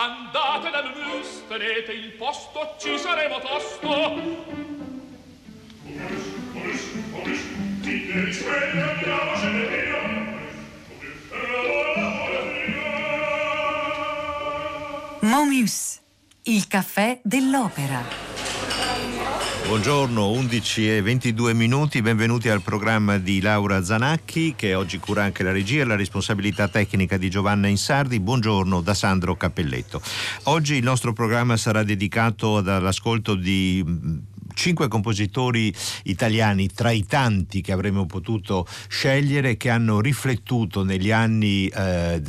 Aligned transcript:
Andate 0.00 0.70
dal 0.70 0.94
mus, 0.96 1.42
tenete 1.46 1.92
il 1.92 2.12
posto, 2.12 2.74
ci 2.78 2.96
saremo 2.96 3.38
tosto. 3.38 3.88
Oris, 3.90 4.40
oris, 6.54 6.82
oris, 7.12 7.42
dite 7.80 8.24
risveglia, 8.24 8.92
andiamo, 8.92 9.36
ce 9.36 9.50
ne 9.50 9.66
via. 9.66 9.98
Momus, 15.20 16.00
il 16.44 16.66
caffè 16.66 17.20
dell'opera. 17.22 18.29
Buongiorno, 19.70 20.32
11 20.32 20.96
e 20.96 21.00
22 21.00 21.54
minuti, 21.54 22.02
benvenuti 22.02 22.48
al 22.48 22.60
programma 22.60 23.18
di 23.18 23.40
Laura 23.40 23.84
Zanacchi 23.84 24.54
che 24.56 24.74
oggi 24.74 24.98
cura 24.98 25.22
anche 25.22 25.44
la 25.44 25.52
regia 25.52 25.82
e 25.82 25.84
la 25.84 25.94
responsabilità 25.94 26.66
tecnica 26.66 27.16
di 27.16 27.30
Giovanna 27.30 27.68
Insardi. 27.68 28.18
Buongiorno 28.18 28.80
da 28.80 28.94
Sandro 28.94 29.36
Cappelletto. 29.36 30.02
Oggi 30.44 30.74
il 30.74 30.82
nostro 30.82 31.12
programma 31.12 31.56
sarà 31.56 31.84
dedicato 31.84 32.56
all'ascolto 32.56 33.36
di 33.36 33.84
cinque 34.54 34.88
compositori 34.88 35.72
italiani 36.02 36.68
tra 36.68 36.90
i 36.90 37.06
tanti 37.06 37.60
che 37.60 37.70
avremmo 37.70 38.06
potuto 38.06 38.66
scegliere 38.88 39.56
che 39.56 39.70
hanno 39.70 40.00
riflettuto 40.00 40.82
negli 40.82 41.12
anni 41.12 41.68
eh, 41.68 42.20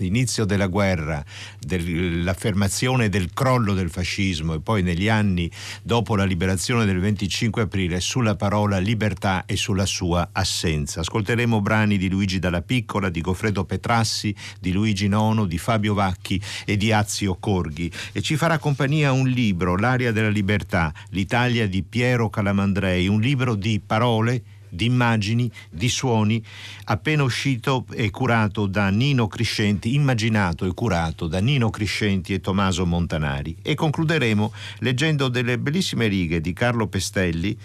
l'inizio 0.00 0.44
della 0.44 0.66
guerra, 0.66 1.24
dell'affermazione 1.58 3.08
del 3.08 3.32
crollo 3.32 3.74
del 3.74 3.90
fascismo 3.90 4.54
e 4.54 4.60
poi 4.60 4.82
negli 4.82 5.08
anni 5.08 5.50
dopo 5.82 6.16
la 6.16 6.24
liberazione 6.24 6.84
del 6.84 6.98
25 6.98 7.62
aprile 7.62 8.00
sulla 8.00 8.36
parola 8.36 8.78
libertà 8.78 9.44
e 9.46 9.56
sulla 9.56 9.86
sua 9.86 10.30
assenza. 10.32 11.00
Ascolteremo 11.00 11.60
brani 11.60 11.98
di 11.98 12.08
Luigi 12.08 12.38
Dalla 12.38 12.62
Piccola, 12.62 13.08
di 13.08 13.20
Goffredo 13.20 13.64
Petrassi, 13.64 14.34
di 14.58 14.72
Luigi 14.72 15.08
Nono, 15.08 15.44
di 15.44 15.58
Fabio 15.58 15.94
Vacchi 15.94 16.40
e 16.64 16.76
di 16.76 16.92
Azio 16.92 17.36
Corghi 17.38 17.90
e 18.12 18.22
ci 18.22 18.36
farà 18.36 18.58
compagnia 18.58 19.12
un 19.12 19.28
libro, 19.28 19.76
L'aria 19.76 20.12
della 20.12 20.28
libertà, 20.28 20.92
l'Italia 21.10 21.66
di 21.66 21.82
Piero 21.82 22.28
Calamandrei, 22.30 23.06
un 23.06 23.20
libro 23.20 23.54
di 23.54 23.80
parole 23.84 24.42
di 24.70 24.86
immagini, 24.86 25.50
di 25.68 25.88
suoni, 25.88 26.42
appena 26.84 27.22
uscito 27.22 27.84
e 27.92 28.10
curato 28.10 28.66
da 28.66 28.88
Nino 28.88 29.26
Criscenti, 29.26 29.94
immaginato 29.94 30.64
e 30.64 30.72
curato 30.72 31.26
da 31.26 31.40
Nino 31.40 31.70
Criscenti 31.70 32.32
e 32.32 32.40
Tommaso 32.40 32.86
Montanari. 32.86 33.56
E 33.62 33.74
concluderemo 33.74 34.52
leggendo 34.78 35.28
delle 35.28 35.58
bellissime 35.58 36.06
righe 36.06 36.40
di 36.40 36.52
Carlo 36.52 36.86
Pestelli 36.86 37.58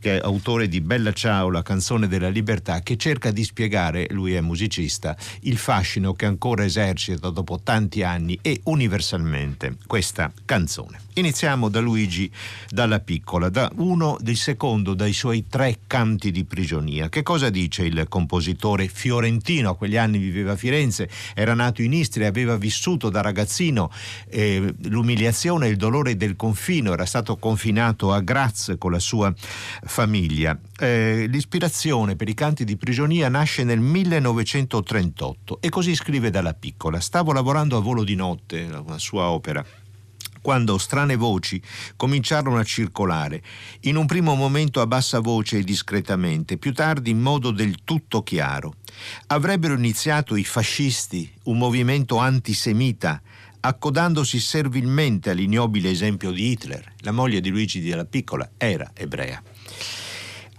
che 0.00 0.16
è 0.16 0.20
autore 0.24 0.66
di 0.66 0.80
Bella 0.80 1.12
Ciao, 1.12 1.50
la 1.50 1.62
canzone 1.62 2.08
della 2.08 2.30
libertà, 2.30 2.80
che 2.80 2.96
cerca 2.96 3.30
di 3.30 3.44
spiegare, 3.44 4.06
lui 4.10 4.32
è 4.32 4.40
musicista, 4.40 5.14
il 5.42 5.58
fascino 5.58 6.14
che 6.14 6.24
ancora 6.24 6.64
esercita 6.64 7.28
dopo 7.28 7.60
tanti 7.62 8.02
anni 8.02 8.38
e 8.40 8.60
universalmente 8.64 9.76
questa 9.86 10.32
canzone. 10.46 11.00
Iniziamo 11.14 11.68
da 11.68 11.80
Luigi 11.80 12.30
dalla 12.70 13.00
piccola, 13.00 13.50
da 13.50 13.70
uno 13.76 14.16
del 14.20 14.36
secondo 14.36 14.94
dai 14.94 15.12
suoi 15.12 15.46
tre 15.48 15.80
canti 15.86 16.30
di 16.30 16.44
prigionia. 16.44 17.10
Che 17.10 17.22
cosa 17.22 17.50
dice 17.50 17.84
il 17.84 18.06
compositore 18.08 18.88
fiorentino? 18.88 19.70
A 19.70 19.76
quegli 19.76 19.98
anni 19.98 20.16
viveva 20.16 20.52
a 20.52 20.56
Firenze, 20.56 21.10
era 21.34 21.52
nato 21.52 21.82
in 21.82 21.92
Istria, 21.92 22.28
aveva 22.28 22.56
vissuto 22.56 23.10
da 23.10 23.20
ragazzino 23.20 23.90
eh, 24.28 24.74
l'umiliazione 24.84 25.66
e 25.66 25.70
il 25.70 25.76
dolore 25.76 26.16
del 26.16 26.36
confino, 26.36 26.94
era 26.94 27.04
stato 27.04 27.36
confinato 27.36 28.14
a 28.14 28.20
Graz 28.20 28.76
con 28.78 28.92
la 28.92 28.98
sua 28.98 29.34
famiglia. 29.90 30.58
Eh, 30.78 31.26
l'ispirazione 31.28 32.14
per 32.14 32.28
i 32.28 32.34
canti 32.34 32.64
di 32.64 32.76
prigionia 32.76 33.28
nasce 33.28 33.64
nel 33.64 33.80
1938 33.80 35.58
e 35.60 35.68
così 35.68 35.94
scrive 35.96 36.30
dalla 36.30 36.54
piccola. 36.54 37.00
Stavo 37.00 37.32
lavorando 37.32 37.76
a 37.76 37.80
volo 37.80 38.04
di 38.04 38.14
notte, 38.14 38.68
la 38.68 38.98
sua 38.98 39.30
opera 39.30 39.62
quando 40.42 40.78
strane 40.78 41.16
voci 41.16 41.60
cominciarono 41.96 42.56
a 42.56 42.64
circolare, 42.64 43.42
in 43.80 43.96
un 43.96 44.06
primo 44.06 44.34
momento 44.34 44.80
a 44.80 44.86
bassa 44.86 45.20
voce 45.20 45.58
e 45.58 45.64
discretamente, 45.64 46.56
più 46.56 46.72
tardi 46.72 47.10
in 47.10 47.20
modo 47.20 47.50
del 47.50 47.84
tutto 47.84 48.22
chiaro. 48.22 48.76
Avrebbero 49.26 49.74
iniziato 49.74 50.36
i 50.36 50.44
fascisti 50.44 51.30
un 51.44 51.58
movimento 51.58 52.16
antisemita, 52.16 53.20
accodandosi 53.60 54.40
servilmente 54.40 55.28
all'ignobile 55.28 55.90
esempio 55.90 56.30
di 56.30 56.52
Hitler. 56.52 56.90
La 57.00 57.12
moglie 57.12 57.42
di 57.42 57.50
Luigi 57.50 57.82
della 57.82 58.06
Piccola 58.06 58.50
era 58.56 58.92
ebrea. 58.94 59.42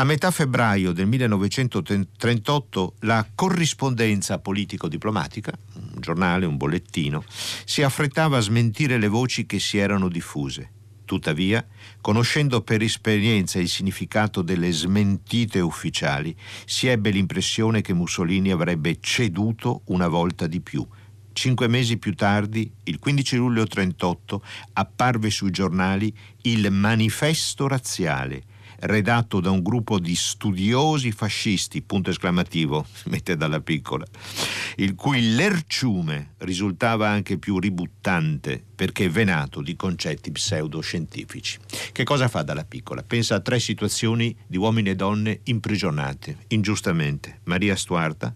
A 0.02 0.04
metà 0.04 0.32
febbraio 0.32 0.94
del 0.94 1.06
1938 1.06 2.96
la 3.02 3.24
corrispondenza 3.36 4.40
politico-diplomatica, 4.40 5.54
un 5.76 6.02
giornale, 6.02 6.48
un 6.48 6.58
bollettino, 6.58 7.24
si 7.66 7.84
affrettava 7.84 8.38
a 8.38 8.42
smentire 8.42 8.98
le 8.98 9.08
voci 9.08 9.46
che 9.46 9.60
si 9.60 9.78
erano 9.78 10.10
diffuse. 10.10 10.72
Tuttavia, 11.06 11.64
conoscendo 12.02 12.64
per 12.64 12.82
esperienza 12.82 13.60
il 13.60 13.70
significato 13.70 14.42
delle 14.42 14.72
smentite 14.72 15.60
ufficiali, 15.60 16.36
si 16.66 16.88
ebbe 16.88 17.12
l'impressione 17.12 17.82
che 17.82 17.94
Mussolini 17.94 18.50
avrebbe 18.50 18.98
ceduto 19.02 19.84
una 19.90 20.08
volta 20.08 20.48
di 20.48 20.62
più. 20.62 20.84
Cinque 21.32 21.68
mesi 21.68 21.98
più 21.98 22.16
tardi, 22.16 22.72
il 22.86 22.98
15 22.98 23.36
luglio 23.36 23.66
1938, 23.70 24.44
apparve 24.74 25.30
sui 25.30 25.52
giornali 25.52 26.12
il 26.42 26.72
manifesto 26.72 27.68
razziale, 27.68 28.46
redatto 28.82 29.40
da 29.40 29.52
un 29.52 29.62
gruppo 29.62 30.00
di 30.00 30.16
studiosi 30.16 31.12
fascisti, 31.12 31.82
punto 31.82 32.10
esclamativo, 32.10 32.86
si 32.92 33.10
mette 33.10 33.36
dalla 33.36 33.62
piccola, 33.62 34.06
il 34.78 34.96
cui 34.96 35.34
lerciume 35.34 36.36
risultava 36.40 37.10
anche 37.10 37.38
più 37.38 37.60
ributtante 37.60 38.64
perché 38.74 39.10
venato 39.10 39.62
di 39.62 39.76
concetti 39.76 40.32
pseudoscientifici. 40.32 41.60
Che 41.92 42.04
cosa 42.04 42.28
fa 42.28 42.42
dalla 42.42 42.66
piccola? 42.66 43.04
Pensa 43.04 43.36
a 43.36 43.40
tre 43.40 43.60
situazioni 43.60 44.36
di 44.48 44.58
uomini 44.58 44.90
e 44.90 44.96
donne 44.96 45.42
imprigionate, 45.44 46.46
ingiustamente. 46.48 47.42
Maria 47.44 47.76
Stuarta, 47.76 48.34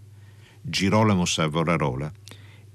Girolamo 0.60 1.24
Savonarola 1.24 2.12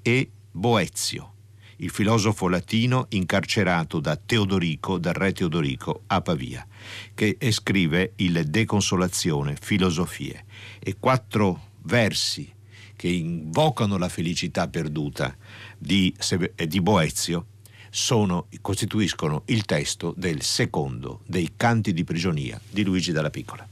e 0.01 0.29
Boezio 0.51 1.31
il 1.81 1.89
filosofo 1.89 2.47
latino 2.47 3.07
incarcerato 3.09 3.99
da 3.99 4.15
Teodorico, 4.15 4.97
dal 4.97 5.13
re 5.13 5.33
Teodorico, 5.33 6.03
a 6.07 6.21
Pavia, 6.21 6.65
che 7.13 7.37
scrive 7.51 8.13
il 8.17 8.45
De 8.47 8.65
Consolazione, 8.65 9.57
Filosofie, 9.59 10.45
e 10.79 10.97
quattro 10.99 11.69
versi 11.83 12.51
che 12.95 13.07
invocano 13.07 13.97
la 13.97 14.09
felicità 14.09 14.67
perduta 14.67 15.35
di, 15.77 16.13
di 16.67 16.81
Boezio 16.81 17.47
sono, 17.89 18.47
costituiscono 18.61 19.41
il 19.47 19.65
testo 19.65 20.13
del 20.15 20.43
secondo 20.43 21.21
dei 21.25 21.53
canti 21.57 21.93
di 21.93 22.03
prigionia 22.03 22.61
di 22.69 22.83
Luigi 22.83 23.11
dalla 23.11 23.31
Piccola. 23.31 23.70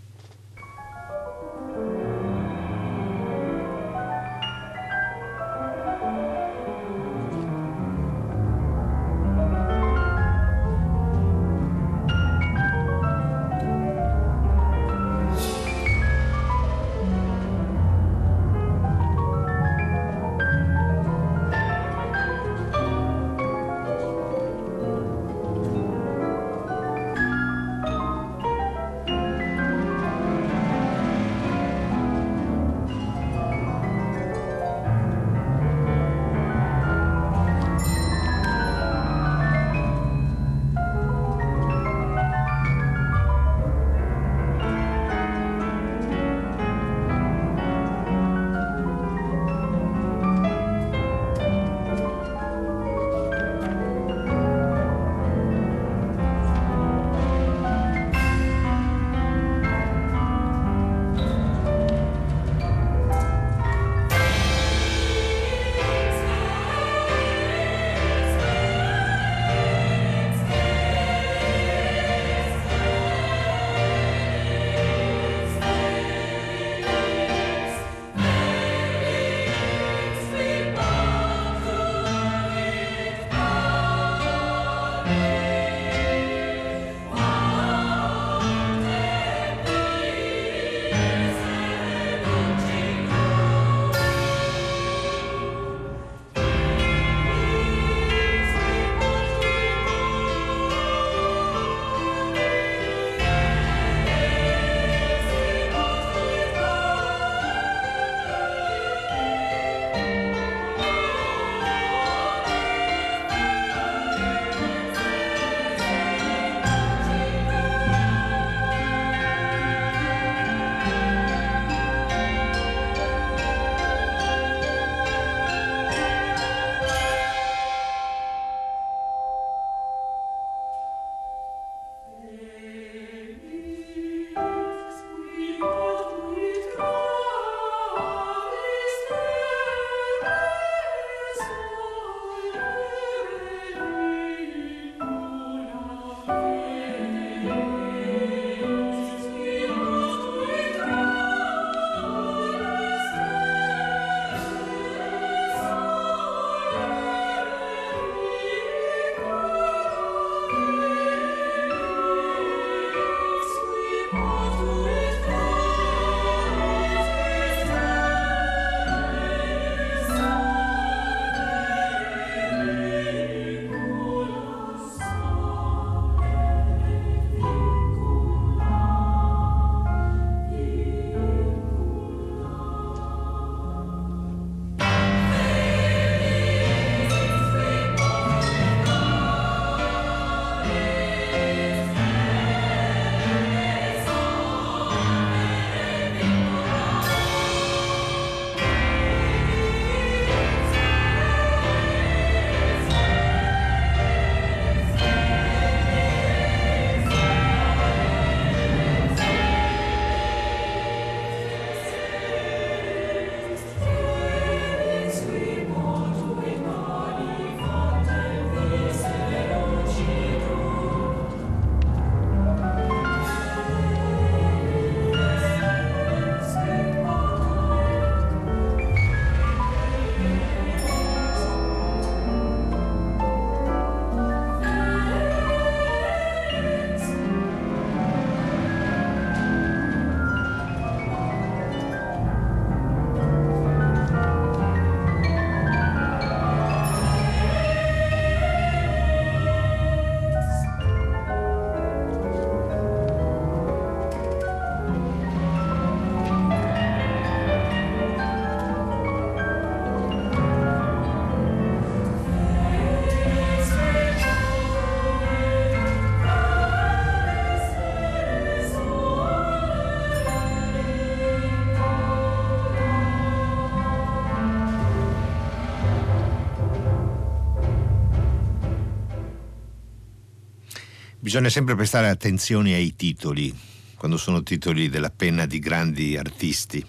Bisogna 281.30 281.50
sempre 281.50 281.76
prestare 281.76 282.10
attenzione 282.10 282.74
ai 282.74 282.96
titoli, 282.96 283.56
quando 283.98 284.18
sono 284.18 284.42
titoli 284.42 284.90
della 284.90 285.12
penna 285.12 285.46
di 285.46 285.60
grandi 285.60 286.18
artisti. 286.18 286.84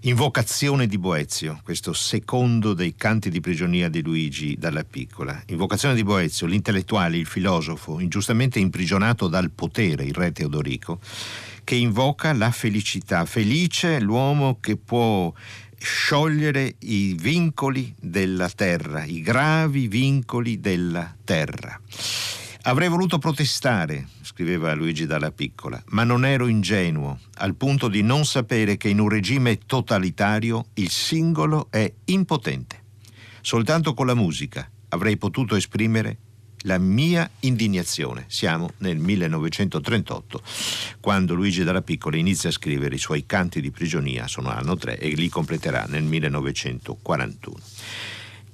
Invocazione 0.00 0.88
di 0.88 0.98
Boezio, 0.98 1.60
questo 1.62 1.92
secondo 1.92 2.74
dei 2.74 2.96
canti 2.96 3.30
di 3.30 3.38
prigionia 3.38 3.88
di 3.88 4.02
Luigi 4.02 4.56
dalla 4.58 4.82
piccola. 4.82 5.40
Invocazione 5.46 5.94
di 5.94 6.02
Boezio, 6.02 6.48
l'intellettuale, 6.48 7.18
il 7.18 7.26
filosofo, 7.26 8.00
ingiustamente 8.00 8.58
imprigionato 8.58 9.28
dal 9.28 9.52
potere, 9.52 10.02
il 10.02 10.14
re 10.14 10.32
Teodorico, 10.32 10.98
che 11.62 11.76
invoca 11.76 12.32
la 12.32 12.50
felicità. 12.50 13.24
Felice 13.26 14.00
l'uomo 14.00 14.58
che 14.58 14.76
può 14.76 15.32
sciogliere 15.78 16.74
i 16.80 17.14
vincoli 17.16 17.94
della 18.00 18.48
terra, 18.48 19.04
i 19.04 19.20
gravi 19.20 19.86
vincoli 19.86 20.58
della 20.58 21.14
terra. 21.22 21.80
Avrei 22.62 22.88
voluto 22.88 23.16
protestare, 23.16 24.06
scriveva 24.20 24.74
Luigi 24.74 25.06
Dalla 25.06 25.30
Piccola, 25.30 25.82
ma 25.88 26.04
non 26.04 26.26
ero 26.26 26.46
ingenuo, 26.46 27.18
al 27.36 27.54
punto 27.54 27.88
di 27.88 28.02
non 28.02 28.26
sapere 28.26 28.76
che 28.76 28.90
in 28.90 29.00
un 29.00 29.08
regime 29.08 29.58
totalitario 29.64 30.66
il 30.74 30.90
singolo 30.90 31.68
è 31.70 31.90
impotente. 32.06 32.82
Soltanto 33.40 33.94
con 33.94 34.04
la 34.04 34.14
musica 34.14 34.70
avrei 34.90 35.16
potuto 35.16 35.56
esprimere 35.56 36.18
la 36.64 36.76
mia 36.76 37.30
indignazione. 37.40 38.26
Siamo 38.28 38.72
nel 38.78 38.98
1938, 38.98 40.42
quando 41.00 41.34
Luigi 41.34 41.64
Dalla 41.64 41.80
Piccola 41.80 42.18
inizia 42.18 42.50
a 42.50 42.52
scrivere 42.52 42.94
i 42.94 42.98
suoi 42.98 43.24
canti 43.24 43.62
di 43.62 43.70
prigionia, 43.70 44.28
sono 44.28 44.50
anno 44.50 44.76
3, 44.76 44.98
e 44.98 45.08
li 45.14 45.30
completerà 45.30 45.86
nel 45.88 46.02
1941. 46.02 47.56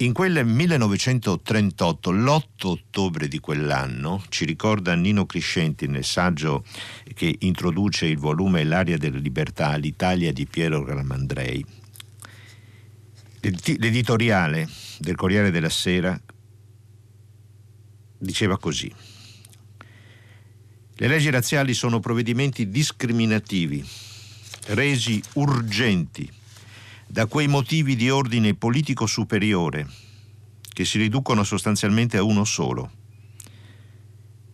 In 0.00 0.12
quel 0.12 0.44
1938, 0.44 2.10
l'8 2.10 2.66
ottobre 2.66 3.28
di 3.28 3.38
quell'anno, 3.38 4.22
ci 4.28 4.44
ricorda 4.44 4.94
Nino 4.94 5.24
Criscenti 5.24 5.86
nel 5.86 6.04
saggio 6.04 6.66
che 7.14 7.34
introduce 7.40 8.04
il 8.04 8.18
volume 8.18 8.62
L'aria 8.64 8.98
della 8.98 9.16
libertà, 9.16 9.74
l'Italia 9.76 10.34
di 10.34 10.44
Piero 10.44 10.84
Calamandrei, 10.84 11.64
l'editoriale 13.40 14.68
del 14.98 15.14
Corriere 15.14 15.50
della 15.50 15.70
Sera 15.70 16.20
diceva 18.18 18.58
così. 18.58 18.92
Le 20.98 21.08
leggi 21.08 21.30
razziali 21.30 21.72
sono 21.72 22.00
provvedimenti 22.00 22.68
discriminativi, 22.68 23.82
resi 24.66 25.22
urgenti 25.34 26.35
da 27.16 27.24
quei 27.24 27.48
motivi 27.48 27.96
di 27.96 28.10
ordine 28.10 28.52
politico 28.52 29.06
superiore 29.06 29.88
che 30.70 30.84
si 30.84 30.98
riducono 30.98 31.44
sostanzialmente 31.44 32.18
a 32.18 32.22
uno 32.22 32.44
solo. 32.44 32.90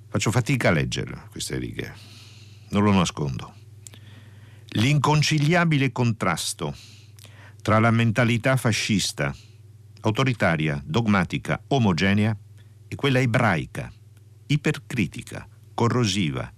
Faccio 0.08 0.30
fatica 0.30 0.68
a 0.68 0.70
leggere 0.70 1.24
queste 1.32 1.58
righe, 1.58 1.92
non 2.68 2.84
lo 2.84 2.92
nascondo. 2.92 3.52
L'inconciliabile 4.74 5.90
contrasto 5.90 6.72
tra 7.62 7.80
la 7.80 7.90
mentalità 7.90 8.56
fascista, 8.56 9.34
autoritaria, 10.02 10.80
dogmatica, 10.86 11.60
omogenea 11.66 12.36
e 12.86 12.94
quella 12.94 13.18
ebraica, 13.18 13.92
ipercritica, 14.46 15.48
corrosiva, 15.74 16.48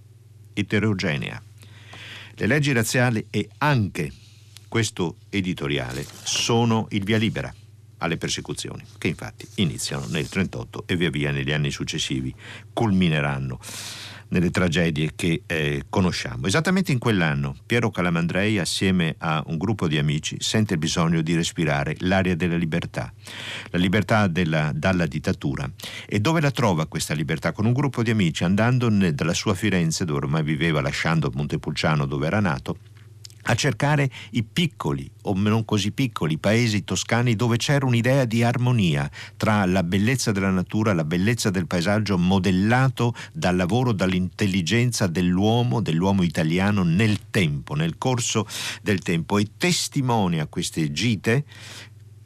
eterogenea. 0.53 1.41
Le 2.35 2.45
leggi 2.45 2.73
razziali 2.73 3.25
e 3.31 3.49
anche 3.57 4.11
questo 4.75 5.15
editoriale 5.29 6.05
sono 6.23 6.87
il 6.89 7.05
via 7.05 7.17
libera 7.17 7.49
alle 7.99 8.17
persecuzioni, 8.17 8.83
che 8.97 9.07
infatti 9.07 9.47
iniziano 9.55 10.01
nel 10.01 10.27
1938 10.29 10.83
e 10.85 10.97
via 10.97 11.09
via 11.09 11.31
negli 11.31 11.53
anni 11.53 11.71
successivi 11.71 12.35
culmineranno 12.73 13.57
nelle 14.27 14.49
tragedie 14.49 15.13
che 15.15 15.43
eh, 15.45 15.85
conosciamo. 15.87 16.47
Esattamente 16.47 16.91
in 16.91 16.97
quell'anno 16.97 17.55
Piero 17.65 17.89
Calamandrei, 17.89 18.59
assieme 18.59 19.15
a 19.19 19.41
un 19.47 19.55
gruppo 19.55 19.87
di 19.87 19.97
amici, 19.97 20.35
sente 20.41 20.73
il 20.73 20.79
bisogno 20.79 21.21
di 21.21 21.33
respirare 21.35 21.95
l'aria 21.99 22.35
della 22.35 22.57
libertà, 22.57 23.13
la 23.69 23.79
libertà 23.79 24.27
della, 24.27 24.73
dalla 24.75 25.05
dittatura. 25.05 25.71
E 26.05 26.19
dove 26.19 26.41
la 26.41 26.51
trova 26.51 26.85
questa 26.87 27.13
libertà? 27.13 27.53
Con 27.53 27.65
un 27.65 27.71
gruppo 27.71 28.03
di 28.03 28.09
amici, 28.09 28.43
andando 28.43 28.89
dalla 28.89 29.33
sua 29.33 29.53
Firenze, 29.53 30.03
dove 30.03 30.25
ormai 30.25 30.43
viveva, 30.43 30.81
lasciando 30.81 31.31
Montepulciano, 31.33 32.05
dove 32.05 32.27
era 32.27 32.41
nato, 32.41 32.77
a 33.47 33.55
cercare 33.55 34.09
i 34.31 34.43
piccoli 34.43 35.09
o 35.23 35.33
non 35.35 35.65
così 35.65 35.91
piccoli 35.91 36.37
paesi 36.37 36.83
toscani 36.83 37.35
dove 37.35 37.57
c'era 37.57 37.85
un'idea 37.85 38.25
di 38.25 38.43
armonia 38.43 39.09
tra 39.37 39.65
la 39.65 39.83
bellezza 39.83 40.31
della 40.31 40.49
natura, 40.49 40.93
la 40.93 41.03
bellezza 41.03 41.49
del 41.49 41.67
paesaggio 41.67 42.17
modellato 42.17 43.13
dal 43.31 43.55
lavoro, 43.55 43.91
dall'intelligenza 43.91 45.07
dell'uomo, 45.07 45.81
dell'uomo 45.81 46.23
italiano 46.23 46.83
nel 46.83 47.29
tempo, 47.29 47.75
nel 47.75 47.97
corso 47.97 48.47
del 48.81 48.99
tempo. 48.99 49.37
E 49.37 49.47
testimonia 49.57 50.47
queste 50.47 50.91
gite 50.91 51.45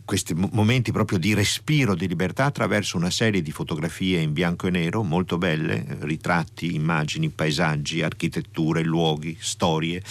questi 0.10 0.34
momenti 0.34 0.92
proprio 0.92 1.20
di 1.20 1.36
respiro 1.36 1.94
di 1.94 2.08
libertà 2.08 2.46
attraverso 2.46 2.98
una 2.98 3.12
serie 3.12 3.44
di 3.44 3.52
fotografie 3.52 4.20
in 4.20 4.34
bianco 4.34 4.66
e 4.66 4.72
nero 4.72 5.04
molto 5.04 5.38
belle, 5.38 5.86
ritratti, 6.00 6.74
immagini, 6.74 7.30
paesaggi, 7.30 8.02
architetture, 8.02 8.82
luoghi, 8.82 9.38
storie, 9.40 10.02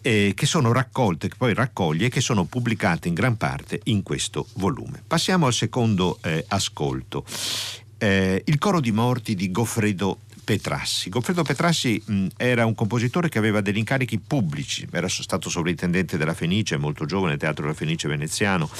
eh, 0.00 0.32
che 0.34 0.46
sono 0.46 0.72
raccolte, 0.72 1.28
che 1.28 1.34
poi 1.36 1.52
raccoglie 1.52 2.06
e 2.06 2.08
che 2.08 2.22
sono 2.22 2.44
pubblicate 2.44 3.08
in 3.08 3.12
gran 3.12 3.36
parte 3.36 3.80
in 3.84 4.02
questo 4.02 4.46
volume. 4.54 5.02
Passiamo 5.06 5.44
al 5.44 5.52
secondo 5.52 6.18
eh, 6.22 6.46
ascolto. 6.48 7.26
Eh, 7.98 8.42
il 8.46 8.58
coro 8.58 8.80
di 8.80 8.92
morti 8.92 9.34
di 9.34 9.50
Goffredo 9.50 10.20
Petrassi. 10.48 11.10
Goffredo 11.10 11.42
Petrassi 11.42 12.02
mh, 12.02 12.26
era 12.38 12.64
un 12.64 12.74
compositore 12.74 13.28
che 13.28 13.36
aveva 13.36 13.60
degli 13.60 13.76
incarichi 13.76 14.18
pubblici, 14.18 14.88
era 14.90 15.06
stato 15.06 15.50
sovrintendente 15.50 16.16
della 16.16 16.32
Fenice, 16.32 16.78
molto 16.78 17.04
giovane, 17.04 17.36
Teatro 17.36 17.64
della 17.64 17.76
Fenice 17.76 18.08
veneziano, 18.08 18.70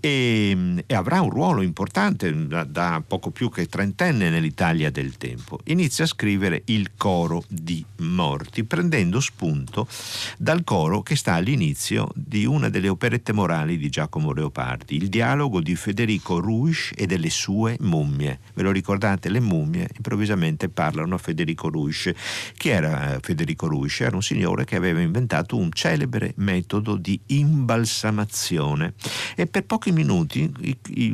e, 0.00 0.54
mh, 0.54 0.80
e 0.84 0.94
avrà 0.94 1.22
un 1.22 1.30
ruolo 1.30 1.62
importante 1.62 2.46
da, 2.46 2.64
da, 2.64 3.02
poco 3.06 3.30
più 3.30 3.48
che 3.48 3.64
trentenne 3.64 4.28
nell'Italia 4.28 4.90
del 4.90 5.16
tempo. 5.16 5.60
Inizia 5.64 6.04
a 6.04 6.08
scrivere 6.08 6.60
il 6.66 6.90
coro 6.94 7.42
di 7.48 7.82
morti, 8.00 8.64
prendendo 8.64 9.18
spunto 9.18 9.88
dal 10.36 10.62
coro 10.62 11.00
che 11.00 11.16
sta 11.16 11.32
all'inizio 11.32 12.10
di 12.14 12.44
una 12.44 12.68
delle 12.68 12.88
operette 12.88 13.32
morali 13.32 13.78
di 13.78 13.88
Giacomo 13.88 14.32
Leopardi, 14.32 14.96
il 14.96 15.08
dialogo 15.08 15.62
di 15.62 15.74
Federico 15.74 16.38
Ruisch 16.38 16.92
e 16.94 17.06
delle 17.06 17.30
sue 17.30 17.78
mummie. 17.80 18.40
Ve 18.52 18.62
lo 18.62 18.70
ricordate? 18.70 19.30
Le 19.30 19.40
mummie 19.40 19.88
improvvisamente 19.96 20.68
parlano 20.68 21.12
a 21.14 21.18
Federico 21.18 21.68
Ruisch. 21.68 22.12
Chi 22.56 22.68
era 22.68 23.14
eh, 23.14 23.20
Federico 23.20 23.66
Ruisch? 23.66 24.00
Era 24.00 24.16
un 24.16 24.22
signore 24.22 24.64
che 24.64 24.76
aveva 24.76 25.00
inventato 25.00 25.56
un 25.56 25.70
celebre 25.72 26.32
metodo 26.36 26.96
di 26.96 27.18
imbalsamazione 27.26 28.94
e 29.36 29.46
per 29.46 29.64
pochi 29.64 29.92
minuti 29.92 30.52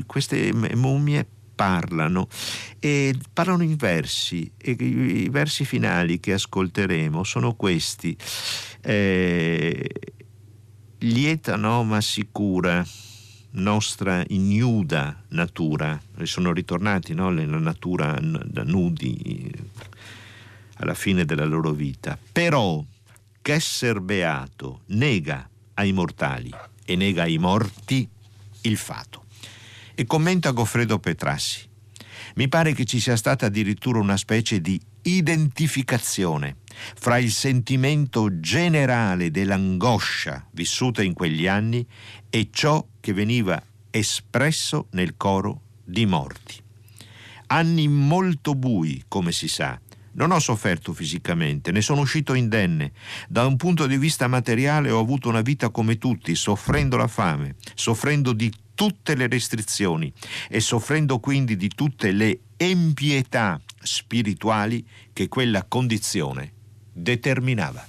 queste 0.06 0.52
mummie 0.52 1.26
parlano 1.54 2.28
e 2.78 3.14
parlano 3.32 3.62
in 3.62 3.76
versi 3.76 4.50
e 4.56 4.70
i, 4.78 5.22
i 5.24 5.28
versi 5.28 5.66
finali 5.66 6.18
che 6.18 6.32
ascolteremo 6.32 7.22
sono 7.22 7.54
questi 7.54 8.16
eh, 8.80 9.90
lieta 11.00 11.56
noma 11.56 12.00
sicura 12.00 12.82
nostra 13.52 14.22
ignuda 14.28 15.24
natura, 15.28 16.00
sono 16.22 16.52
ritornati 16.52 17.14
no, 17.14 17.30
nella 17.30 17.58
natura 17.58 18.18
da 18.20 18.62
nudi 18.62 19.50
alla 20.80 20.94
fine 20.94 21.24
della 21.24 21.44
loro 21.44 21.70
vita. 21.70 22.18
Però 22.32 22.84
che 23.40 23.52
esser 23.52 24.00
beato 24.00 24.82
nega 24.86 25.48
ai 25.74 25.92
mortali 25.92 26.52
e 26.84 26.96
nega 26.96 27.22
ai 27.22 27.38
morti 27.38 28.08
il 28.62 28.76
fato. 28.76 29.24
E 29.94 30.04
commenta 30.04 30.50
Goffredo 30.50 30.98
Petrassi. 30.98 31.68
Mi 32.34 32.48
pare 32.48 32.72
che 32.74 32.84
ci 32.84 33.00
sia 33.00 33.16
stata 33.16 33.46
addirittura 33.46 33.98
una 33.98 34.16
specie 34.16 34.60
di 34.60 34.80
identificazione 35.02 36.56
fra 36.94 37.18
il 37.18 37.30
sentimento 37.30 38.40
generale 38.40 39.30
dell'angoscia 39.30 40.46
vissuta 40.52 41.02
in 41.02 41.12
quegli 41.12 41.46
anni 41.46 41.86
e 42.28 42.48
ciò 42.50 42.86
che 43.00 43.12
veniva 43.12 43.62
espresso 43.90 44.86
nel 44.90 45.16
coro 45.16 45.62
di 45.84 46.06
morti. 46.06 46.62
Anni 47.48 47.88
molto 47.88 48.54
bui, 48.54 49.04
come 49.08 49.32
si 49.32 49.48
sa. 49.48 49.78
Non 50.12 50.32
ho 50.32 50.38
sofferto 50.38 50.92
fisicamente, 50.92 51.70
ne 51.70 51.80
sono 51.80 52.00
uscito 52.00 52.34
indenne. 52.34 52.92
Da 53.28 53.46
un 53.46 53.56
punto 53.56 53.86
di 53.86 53.96
vista 53.96 54.26
materiale 54.26 54.90
ho 54.90 54.98
avuto 54.98 55.28
una 55.28 55.40
vita 55.40 55.70
come 55.70 55.98
tutti, 55.98 56.34
soffrendo 56.34 56.96
la 56.96 57.06
fame, 57.06 57.56
soffrendo 57.74 58.32
di 58.32 58.52
tutte 58.74 59.14
le 59.14 59.28
restrizioni 59.28 60.12
e 60.48 60.60
soffrendo 60.60 61.20
quindi 61.20 61.56
di 61.56 61.68
tutte 61.68 62.12
le 62.12 62.40
empietà 62.56 63.60
spirituali 63.78 64.86
che 65.12 65.28
quella 65.28 65.64
condizione 65.64 66.52
determinava. 66.92 67.86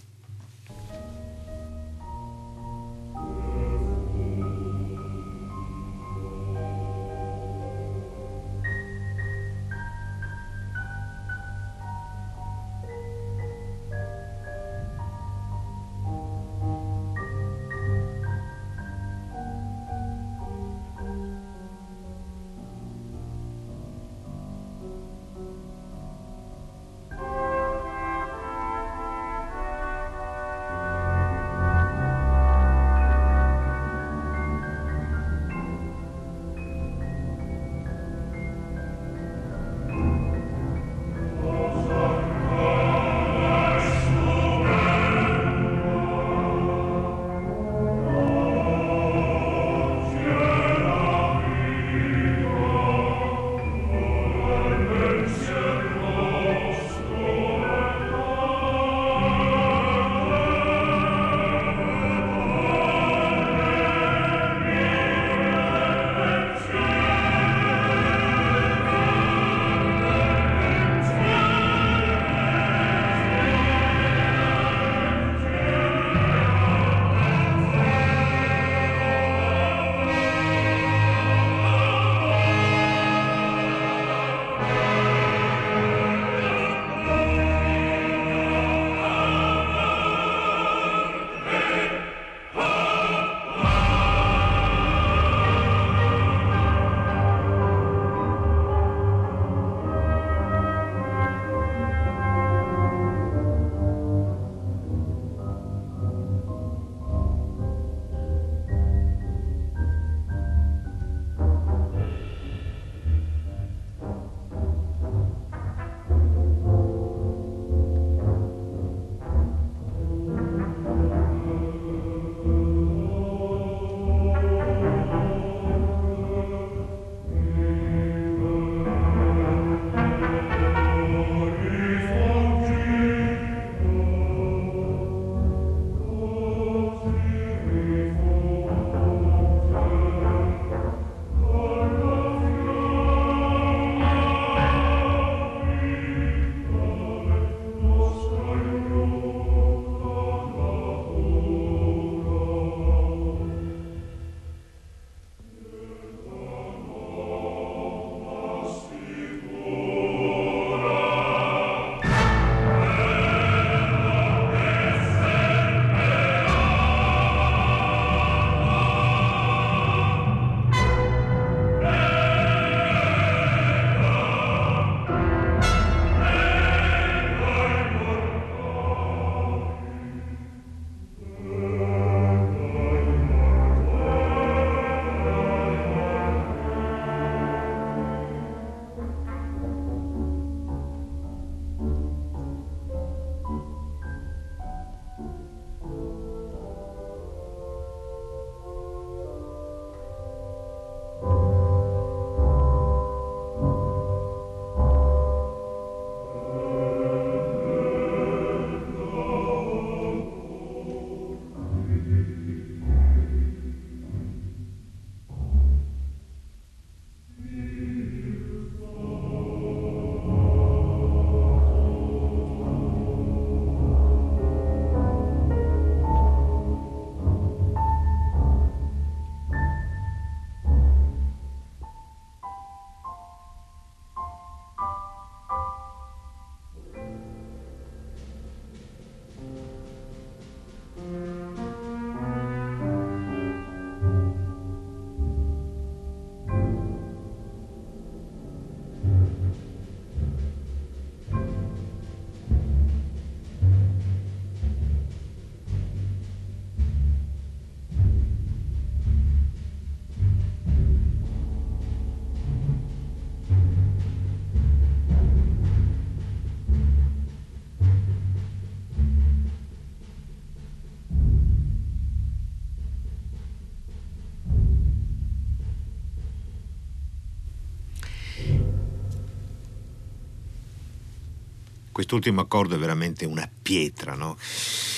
Quest'ultimo 282.02 282.42
accordo 282.42 282.74
è 282.74 282.80
veramente 282.80 283.26
una 283.26 283.48
pietra, 283.62 284.16
no? 284.16 284.36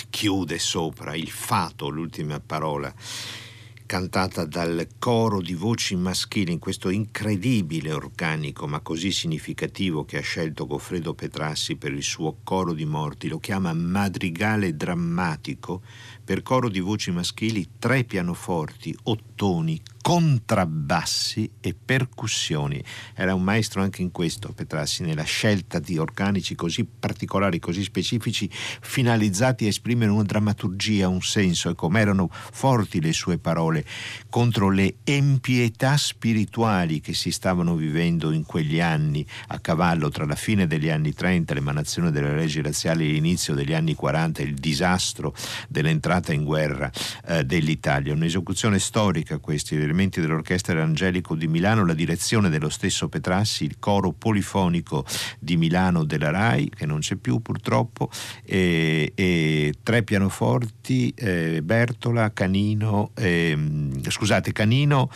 chiude 0.10 0.58
sopra 0.58 1.14
il 1.16 1.30
fato, 1.30 1.90
l'ultima 1.90 2.40
parola 2.40 2.96
cantata 3.86 4.46
dal 4.46 4.88
coro 4.98 5.42
di 5.42 5.54
voci 5.54 5.98
maschili 5.98 6.54
in 6.54 6.60
questo 6.60 6.88
incredibile 6.88 7.92
organico 7.92 8.68
ma 8.68 8.80
così 8.80 9.12
significativo 9.12 10.06
che 10.06 10.18
ha 10.18 10.22
scelto 10.22 10.66
Goffredo 10.66 11.14
Petrassi 11.14 11.76
per 11.76 11.92
il 11.92 12.04
suo 12.04 12.38
coro 12.42 12.72
di 12.72 12.86
morti, 12.86 13.28
lo 13.28 13.38
chiama 13.38 13.74
madrigale 13.74 14.74
drammatico 14.74 15.82
per 16.24 16.42
coro 16.42 16.70
di 16.70 16.80
voci 16.80 17.12
maschili, 17.12 17.68
tre 17.80 18.04
pianoforti, 18.06 18.96
ottoni, 19.04 19.82
contrabbassi 20.02 21.50
e 21.62 21.74
percussioni. 21.74 22.84
Era 23.16 23.34
un 23.34 23.44
maestro 23.44 23.82
anche 23.82 24.02
in 24.02 24.12
questo, 24.12 24.52
Petrassi, 24.52 25.04
nella 25.04 25.24
scelta 25.24 25.80
di 25.80 25.98
organici 25.98 26.56
così 26.56 26.86
particolari, 26.86 27.60
così 27.60 27.84
specifici, 27.84 28.50
finalizzati 28.52 29.66
a 29.66 29.70
esprimere 29.70 30.12
una 30.12 30.24
drammaturgia, 30.24 31.08
un 31.08 31.22
senso, 31.22 31.70
e 31.70 31.76
come 31.76 32.02
erano 32.02 32.30
forti 32.32 33.02
le 33.02 33.14
sue 33.14 33.38
parole 33.38 33.86
contro 34.30 34.70
le 34.70 34.96
empietà 35.04 35.96
spirituali 35.96 37.00
che 37.00 37.14
si 37.14 37.32
stavano 37.32 37.76
vivendo 37.76 38.32
in 38.32 38.44
quegli 38.46 38.82
anni, 38.82 39.26
a 39.48 39.60
cavallo 39.60 40.10
tra 40.10 40.26
la 40.26 40.36
fine 40.36 40.68
degli 40.68 40.90
anni 40.90 41.14
30, 41.14 41.54
l'emanazione 41.54 42.12
delle 42.12 42.36
leggi 42.36 42.62
razziali 42.62 43.08
e 43.08 43.12
l'inizio 43.12 43.54
degli 43.54 43.74
anni 43.74 43.96
40, 43.96 44.42
il 44.42 44.56
disastro 44.56 45.34
dell'entrata 45.70 46.13
in 46.14 46.44
guerra 46.44 46.92
eh, 47.28 47.44
dell'Italia. 47.44 48.14
Un'esecuzione 48.14 48.78
storica 48.80 49.40
questi 49.40 49.76
elementi 49.76 50.22
dell'Orchestra 50.22 50.82
Angelico 50.82 51.36
di 51.36 51.48
Milano, 51.48 51.86
la 51.86 51.94
direzione 51.94 52.50
dello 52.50 52.70
stesso 52.70 53.10
Petrassi, 53.10 53.64
il 53.64 53.78
coro 53.80 54.12
polifonico 54.12 55.06
di 55.40 55.58
Milano 55.58 56.04
della 56.04 56.30
RAI, 56.30 56.70
che 56.70 56.86
non 56.86 57.00
c'è 57.00 57.16
più 57.16 57.42
purtroppo, 57.42 58.10
e, 58.44 59.12
e 59.16 59.74
tre 59.82 60.04
pianoforti, 60.04 61.14
eh, 61.16 61.62
Bertola, 61.64 62.32
Canino, 62.32 63.12
eh, 63.16 63.58
scusate, 64.08 64.52
Canino, 64.52 65.10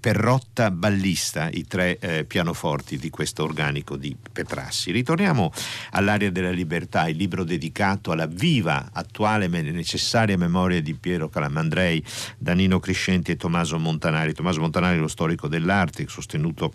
Perrotta, 0.00 0.70
Ballista, 0.70 1.48
i 1.50 1.66
tre 1.66 1.98
eh, 1.98 2.24
pianoforti 2.24 2.96
di 2.96 3.10
questo 3.10 3.42
organico 3.42 3.96
di 3.96 4.16
Petrassi. 4.32 4.90
Ritorniamo 4.90 5.52
all'area 5.92 6.30
della 6.30 6.50
libertà, 6.50 7.08
il 7.08 7.16
libro 7.16 7.44
dedicato 7.44 8.12
alla 8.12 8.26
viva, 8.26 8.90
attuale 8.92 9.46
e 9.46 9.48
necessaria 9.48 10.29
memoria 10.36 10.80
di 10.80 10.94
Piero 10.94 11.28
Calamandrei, 11.28 12.02
Danino 12.38 12.78
Crescenti 12.80 13.32
e 13.32 13.36
Tommaso. 13.36 13.78
Montanari. 13.78 14.32
Tommaso 14.32 14.60
Montanari 14.60 14.96
è 14.96 15.00
lo 15.00 15.08
storico 15.08 15.48
dell'arte, 15.48 16.06
sostenuto 16.08 16.72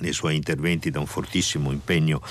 nei 0.00 0.12
suoi 0.12 0.36
interventi 0.36 0.90
da 0.90 0.98
un 0.98 1.06
fortissimo 1.06 1.70
impegno 1.72 2.22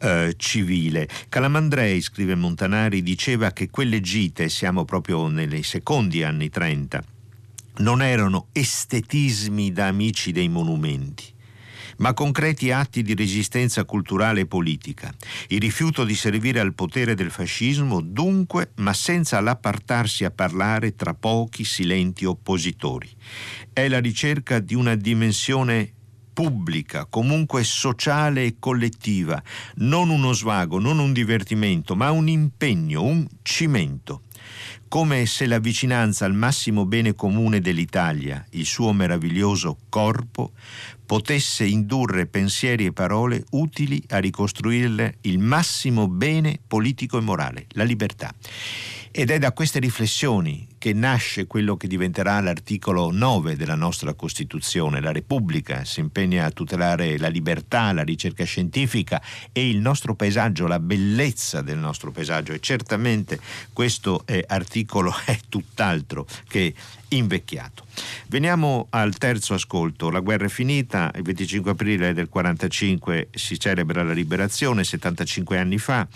eh, 0.00 0.34
civile. 0.36 1.08
Calamandrei, 1.28 2.00
scrive 2.00 2.34
Montanari, 2.34 3.02
diceva 3.02 3.50
che 3.52 3.70
quelle 3.70 4.00
gite, 4.00 4.48
siamo 4.48 4.84
proprio 4.84 5.26
nei 5.28 5.62
secondi 5.62 6.22
anni 6.22 6.50
30, 6.50 7.02
non 7.78 8.02
erano 8.02 8.48
estetismi 8.52 9.72
da 9.72 9.86
amici 9.86 10.32
dei 10.32 10.48
monumenti 10.48 11.34
ma 11.98 12.12
concreti 12.14 12.70
atti 12.70 13.02
di 13.02 13.14
resistenza 13.14 13.84
culturale 13.84 14.40
e 14.40 14.46
politica. 14.46 15.14
Il 15.48 15.60
rifiuto 15.60 16.04
di 16.04 16.14
servire 16.14 16.60
al 16.60 16.74
potere 16.74 17.14
del 17.14 17.30
fascismo, 17.30 18.00
dunque, 18.00 18.72
ma 18.76 18.92
senza 18.92 19.40
l'appartarsi 19.40 20.24
a 20.24 20.30
parlare 20.30 20.94
tra 20.94 21.14
pochi 21.14 21.64
silenti 21.64 22.24
oppositori. 22.24 23.08
È 23.72 23.86
la 23.88 24.00
ricerca 24.00 24.58
di 24.58 24.74
una 24.74 24.94
dimensione 24.94 25.92
pubblica, 26.32 27.06
comunque 27.06 27.64
sociale 27.64 28.44
e 28.44 28.56
collettiva, 28.58 29.42
non 29.76 30.10
uno 30.10 30.32
svago, 30.32 30.78
non 30.78 30.98
un 30.98 31.14
divertimento, 31.14 31.96
ma 31.96 32.10
un 32.10 32.28
impegno, 32.28 33.02
un 33.02 33.26
cimento 33.42 34.22
come 34.88 35.26
se 35.26 35.46
la 35.46 35.58
vicinanza 35.58 36.24
al 36.24 36.34
massimo 36.34 36.86
bene 36.86 37.14
comune 37.14 37.60
dell'Italia, 37.60 38.44
il 38.50 38.64
suo 38.64 38.92
meraviglioso 38.92 39.78
corpo, 39.88 40.52
potesse 41.06 41.64
indurre 41.64 42.26
pensieri 42.26 42.86
e 42.86 42.92
parole 42.92 43.44
utili 43.52 44.02
a 44.08 44.18
ricostruirle 44.18 45.18
il 45.22 45.38
massimo 45.38 46.08
bene 46.08 46.58
politico 46.66 47.16
e 47.16 47.20
morale, 47.22 47.66
la 47.70 47.84
libertà. 47.84 48.34
Ed 49.10 49.30
è 49.30 49.38
da 49.38 49.52
queste 49.52 49.78
riflessioni 49.78 50.66
che 50.86 50.92
nasce 50.92 51.48
quello 51.48 51.76
che 51.76 51.88
diventerà 51.88 52.40
l'articolo 52.40 53.10
9 53.10 53.56
della 53.56 53.74
nostra 53.74 54.14
Costituzione. 54.14 55.00
La 55.00 55.10
Repubblica 55.10 55.84
si 55.84 55.98
impegna 55.98 56.44
a 56.44 56.52
tutelare 56.52 57.18
la 57.18 57.26
libertà, 57.26 57.90
la 57.90 58.04
ricerca 58.04 58.44
scientifica 58.44 59.20
e 59.50 59.68
il 59.68 59.78
nostro 59.78 60.14
paesaggio, 60.14 60.68
la 60.68 60.78
bellezza 60.78 61.60
del 61.60 61.78
nostro 61.78 62.12
paesaggio 62.12 62.52
e 62.52 62.60
certamente 62.60 63.40
questo 63.72 64.22
eh, 64.26 64.44
articolo 64.46 65.12
è 65.26 65.36
tutt'altro 65.48 66.24
che 66.46 66.72
invecchiato. 67.08 67.84
Veniamo 68.28 68.88
al 68.90 69.16
terzo 69.16 69.54
ascolto. 69.54 70.10
La 70.10 70.20
guerra 70.20 70.46
è 70.46 70.48
finita, 70.48 71.10
il 71.14 71.22
25 71.22 71.70
aprile 71.70 72.12
del 72.12 72.28
45 72.28 73.28
si 73.32 73.58
celebra 73.58 74.02
la 74.02 74.12
liberazione, 74.12 74.84
75 74.84 75.58
anni 75.58 75.78
fa. 75.78 76.06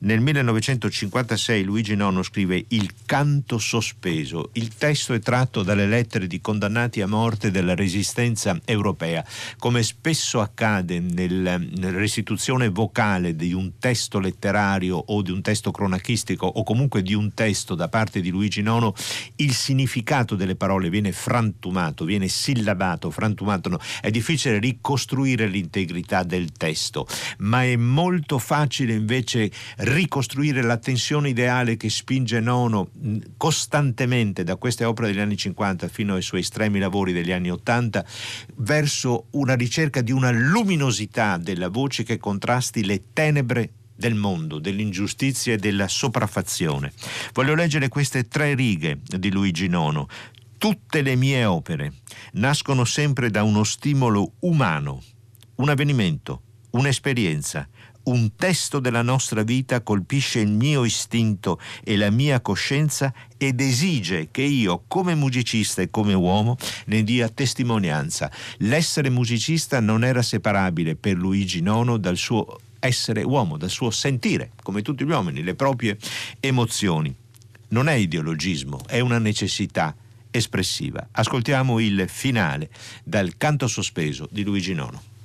Nel 0.00 0.20
1956 0.20 1.62
Luigi 1.64 1.94
Nono 1.94 2.22
scrive 2.22 2.64
Il 2.68 2.92
canto 3.04 3.58
sospeso. 3.58 4.17
Il 4.52 4.74
testo 4.76 5.14
è 5.14 5.20
tratto 5.20 5.62
dalle 5.62 5.86
lettere 5.86 6.26
di 6.26 6.40
condannati 6.40 7.00
a 7.00 7.06
morte 7.06 7.50
della 7.50 7.74
resistenza 7.74 8.58
europea. 8.64 9.24
Come 9.58 9.82
spesso 9.82 10.40
accade 10.40 11.00
nel, 11.00 11.68
nella 11.76 11.98
restituzione 11.98 12.68
vocale 12.68 13.36
di 13.36 13.52
un 13.52 13.72
testo 13.78 14.18
letterario 14.18 14.96
o 14.96 15.20
di 15.22 15.30
un 15.30 15.42
testo 15.42 15.70
cronachistico 15.70 16.46
o 16.46 16.62
comunque 16.62 17.02
di 17.02 17.14
un 17.14 17.34
testo 17.34 17.74
da 17.74 17.88
parte 17.88 18.20
di 18.20 18.30
Luigi 18.30 18.62
Nono, 18.62 18.94
il 19.36 19.52
significato 19.52 20.34
delle 20.34 20.56
parole 20.56 20.90
viene 20.90 21.12
frantumato, 21.12 22.04
viene 22.04 22.28
sillabato, 22.28 23.10
frantumato. 23.10 23.68
No. 23.68 23.78
È 24.00 24.10
difficile 24.10 24.58
ricostruire 24.58 25.46
l'integrità 25.46 26.22
del 26.22 26.52
testo, 26.52 27.06
ma 27.38 27.64
è 27.64 27.76
molto 27.76 28.38
facile 28.38 28.94
invece 28.94 29.50
ricostruire 29.78 30.62
la 30.62 30.78
tensione 30.78 31.28
ideale 31.28 31.76
che 31.76 31.90
spinge 31.90 32.40
Nono 32.40 32.90
costantemente 33.36 33.97
da 34.44 34.56
queste 34.56 34.84
opere 34.84 35.08
degli 35.08 35.18
anni 35.18 35.36
50 35.36 35.88
fino 35.88 36.14
ai 36.14 36.22
suoi 36.22 36.40
estremi 36.40 36.78
lavori 36.78 37.12
degli 37.12 37.32
anni 37.32 37.50
80 37.50 38.04
verso 38.56 39.26
una 39.32 39.54
ricerca 39.54 40.02
di 40.02 40.12
una 40.12 40.30
luminosità 40.30 41.36
della 41.36 41.68
voce 41.68 42.04
che 42.04 42.18
contrasti 42.18 42.84
le 42.84 43.12
tenebre 43.12 43.72
del 43.96 44.14
mondo, 44.14 44.60
dell'ingiustizia 44.60 45.54
e 45.54 45.56
della 45.56 45.88
sopraffazione. 45.88 46.92
Voglio 47.32 47.56
leggere 47.56 47.88
queste 47.88 48.28
tre 48.28 48.54
righe 48.54 49.00
di 49.02 49.32
Luigi 49.32 49.66
Nono. 49.66 50.06
Tutte 50.56 51.02
le 51.02 51.16
mie 51.16 51.44
opere 51.44 51.94
nascono 52.34 52.84
sempre 52.84 53.30
da 53.30 53.42
uno 53.42 53.64
stimolo 53.64 54.34
umano, 54.40 55.02
un 55.56 55.68
avvenimento, 55.68 56.42
un'esperienza, 56.70 57.68
un 58.08 58.34
testo 58.34 58.80
della 58.80 59.02
nostra 59.02 59.42
vita 59.42 59.82
colpisce 59.82 60.40
il 60.40 60.50
mio 60.50 60.84
istinto 60.84 61.60
e 61.84 61.96
la 61.96 62.10
mia 62.10 62.40
coscienza 62.40 63.12
ed 63.36 63.60
esige 63.60 64.28
che 64.30 64.42
io, 64.42 64.84
come 64.88 65.14
musicista 65.14 65.82
e 65.82 65.90
come 65.90 66.14
uomo, 66.14 66.56
ne 66.86 67.04
dia 67.04 67.28
testimonianza. 67.28 68.30
L'essere 68.58 69.10
musicista 69.10 69.80
non 69.80 70.04
era 70.04 70.22
separabile 70.22 70.96
per 70.96 71.16
Luigi 71.16 71.60
Nono 71.60 71.98
dal 71.98 72.16
suo 72.16 72.60
essere 72.80 73.22
uomo, 73.22 73.56
dal 73.56 73.70
suo 73.70 73.90
sentire, 73.90 74.52
come 74.62 74.82
tutti 74.82 75.04
gli 75.04 75.10
uomini, 75.10 75.42
le 75.42 75.54
proprie 75.54 75.98
emozioni. 76.40 77.14
Non 77.68 77.88
è 77.88 77.94
ideologismo, 77.94 78.80
è 78.86 79.00
una 79.00 79.18
necessità 79.18 79.94
espressiva. 80.30 81.08
Ascoltiamo 81.10 81.78
il 81.80 82.06
finale 82.08 82.70
dal 83.04 83.36
canto 83.36 83.66
sospeso 83.66 84.28
di 84.30 84.42
Luigi 84.44 84.72
Nono. 84.72 85.16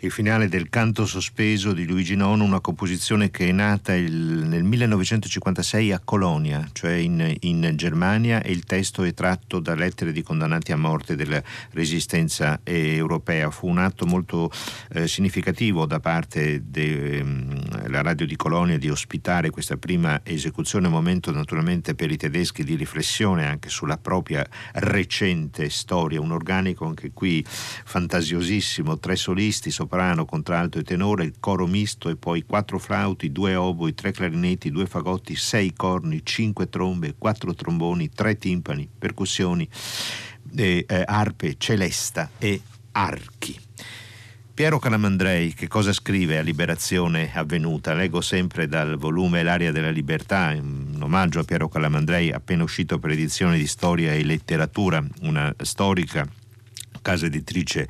Il 0.00 0.10
finale 0.10 0.48
del 0.48 0.68
Canto 0.68 1.06
sospeso 1.06 1.72
di 1.72 1.86
Luigi 1.86 2.16
Nono, 2.16 2.44
una 2.44 2.60
composizione 2.60 3.30
che 3.30 3.48
è 3.48 3.52
nata 3.52 3.94
il, 3.94 4.12
nel 4.12 4.62
1956 4.62 5.92
a 5.92 6.00
Colonia, 6.04 6.68
cioè 6.72 6.92
in, 6.92 7.34
in, 7.40 7.72
Germania, 7.76 8.42
e 8.42 8.52
il 8.52 8.64
testo 8.64 9.04
è 9.04 9.14
tratto 9.14 9.58
da 9.58 9.74
lettere 9.74 10.12
di 10.12 10.22
condannati 10.22 10.72
a 10.72 10.76
morte 10.76 11.16
della 11.16 11.42
resistenza 11.70 12.60
europea. 12.62 13.50
Fu 13.50 13.68
un 13.68 13.78
atto 13.78 14.04
molto 14.04 14.50
eh, 14.90 15.08
significativo 15.08 15.86
da 15.86 15.98
parte 15.98 16.62
della 16.66 17.24
mm, 17.24 18.02
radio 18.02 18.26
di 18.26 18.36
Colonia 18.36 18.76
di 18.76 18.90
ospitare 18.90 19.48
questa 19.48 19.78
prima 19.78 20.20
esecuzione, 20.24 20.88
un 20.88 20.92
momento 20.92 21.32
naturalmente 21.32 21.94
per 21.94 22.10
i 22.10 22.18
tedeschi 22.18 22.64
di 22.64 22.74
riflessione 22.74 23.46
anche 23.46 23.70
sulla 23.70 23.96
propria 23.96 24.46
recente 24.74 25.70
storia, 25.70 26.20
un 26.20 26.32
organico 26.32 26.84
anche 26.84 27.12
qui 27.14 27.42
fantasiosissimo, 27.46 28.98
tre 28.98 29.16
solisti, 29.16 29.70
soprano, 29.86 30.24
contralto 30.24 30.78
e 30.78 30.82
tenore, 30.82 31.24
il 31.24 31.34
coro 31.38 31.66
misto 31.66 32.08
e 32.08 32.16
poi 32.16 32.42
quattro 32.42 32.78
flauti, 32.78 33.30
due 33.30 33.54
oboi, 33.54 33.94
tre 33.94 34.10
clarinetti, 34.10 34.70
due 34.70 34.86
fagotti, 34.86 35.36
sei 35.36 35.72
corni, 35.72 36.20
cinque 36.24 36.68
trombe, 36.68 37.14
quattro 37.16 37.54
tromboni, 37.54 38.10
tre 38.10 38.36
timpani, 38.36 38.88
percussioni, 38.98 39.68
eh, 40.56 40.84
eh, 40.86 41.02
arpe, 41.06 41.54
celesta 41.56 42.30
e 42.38 42.60
archi. 42.92 43.58
Piero 44.52 44.78
Calamandrei, 44.78 45.52
che 45.52 45.68
cosa 45.68 45.92
scrive 45.92 46.38
a 46.38 46.42
Liberazione 46.42 47.30
Avvenuta? 47.32 47.92
Leggo 47.92 48.22
sempre 48.22 48.66
dal 48.66 48.96
volume 48.96 49.42
L'aria 49.42 49.70
della 49.70 49.90
libertà, 49.90 50.56
un 50.58 50.98
omaggio 50.98 51.40
a 51.40 51.44
Piero 51.44 51.68
Calamandrei, 51.68 52.32
appena 52.32 52.62
uscito 52.62 52.98
per 52.98 53.10
edizione 53.10 53.58
di 53.58 53.66
Storia 53.66 54.14
e 54.14 54.24
Letteratura, 54.24 55.04
una 55.20 55.54
storica 55.58 56.26
casa 57.06 57.26
editrice 57.26 57.88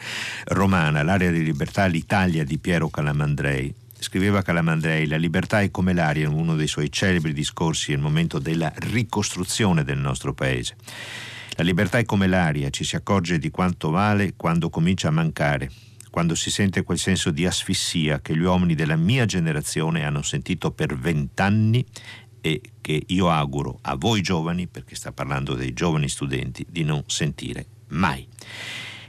romana, 0.48 1.02
L'area 1.02 1.30
di 1.30 1.42
libertà, 1.42 1.86
l'Italia 1.86 2.44
di 2.44 2.58
Piero 2.58 2.90
Calamandrei. 2.90 3.74
Scriveva 3.98 4.42
Calamandrei, 4.42 5.06
la 5.06 5.16
libertà 5.16 5.62
è 5.62 5.70
come 5.70 5.94
l'aria 5.94 6.26
in 6.26 6.34
uno 6.34 6.54
dei 6.54 6.66
suoi 6.66 6.92
celebri 6.92 7.32
discorsi 7.32 7.92
nel 7.92 8.00
momento 8.00 8.38
della 8.38 8.70
ricostruzione 8.76 9.84
del 9.84 9.96
nostro 9.96 10.34
paese. 10.34 10.76
La 11.52 11.64
libertà 11.64 11.96
è 11.96 12.04
come 12.04 12.26
l'aria, 12.26 12.68
ci 12.68 12.84
si 12.84 12.94
accorge 12.94 13.38
di 13.38 13.48
quanto 13.48 13.88
vale 13.88 14.34
quando 14.36 14.68
comincia 14.68 15.08
a 15.08 15.12
mancare, 15.12 15.70
quando 16.10 16.34
si 16.34 16.50
sente 16.50 16.82
quel 16.82 16.98
senso 16.98 17.30
di 17.30 17.46
asfissia 17.46 18.20
che 18.20 18.36
gli 18.36 18.42
uomini 18.42 18.74
della 18.74 18.96
mia 18.96 19.24
generazione 19.24 20.04
hanno 20.04 20.20
sentito 20.20 20.72
per 20.72 20.94
vent'anni 20.94 21.82
e 22.42 22.60
che 22.82 23.02
io 23.06 23.30
auguro 23.30 23.78
a 23.80 23.94
voi 23.94 24.20
giovani, 24.20 24.66
perché 24.66 24.94
sta 24.94 25.10
parlando 25.10 25.54
dei 25.54 25.72
giovani 25.72 26.06
studenti, 26.06 26.66
di 26.68 26.84
non 26.84 27.02
sentire 27.06 27.64
mai 27.88 28.28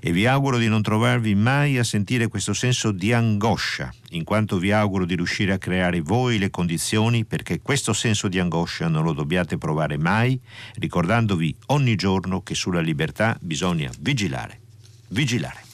e 0.08 0.14
vi 0.14 0.26
auguro 0.26 0.58
di 0.58 0.70
non 0.70 0.82
trovarvi 0.82 1.36
mai 1.36 1.78
a 1.78 1.84
sentire 1.84 2.30
questo 2.30 2.54
senso 2.54 2.92
di 2.92 3.12
angoscia, 3.12 3.94
in 4.12 4.24
quanto 4.24 4.58
vi 4.58 4.72
auguro 4.72 5.04
di 5.04 5.18
riuscire 5.18 5.52
a 5.52 5.58
creare 5.58 6.00
voi 6.00 6.38
le 6.38 6.50
condizioni 6.50 7.26
perché 7.26 7.60
questo 7.60 7.92
senso 7.92 8.30
di 8.30 8.40
angoscia 8.40 8.88
non 8.88 9.04
lo 9.04 9.12
dobbiate 9.12 9.58
provare 9.58 9.98
mai, 9.98 10.40
ricordandovi 10.76 11.54
ogni 11.66 11.96
giorno 11.96 12.42
che 12.42 12.56
sulla 12.56 12.80
libertà 12.80 13.38
bisogna 13.42 13.92
vigilare. 14.00 14.62
Vigilare. 15.10 15.66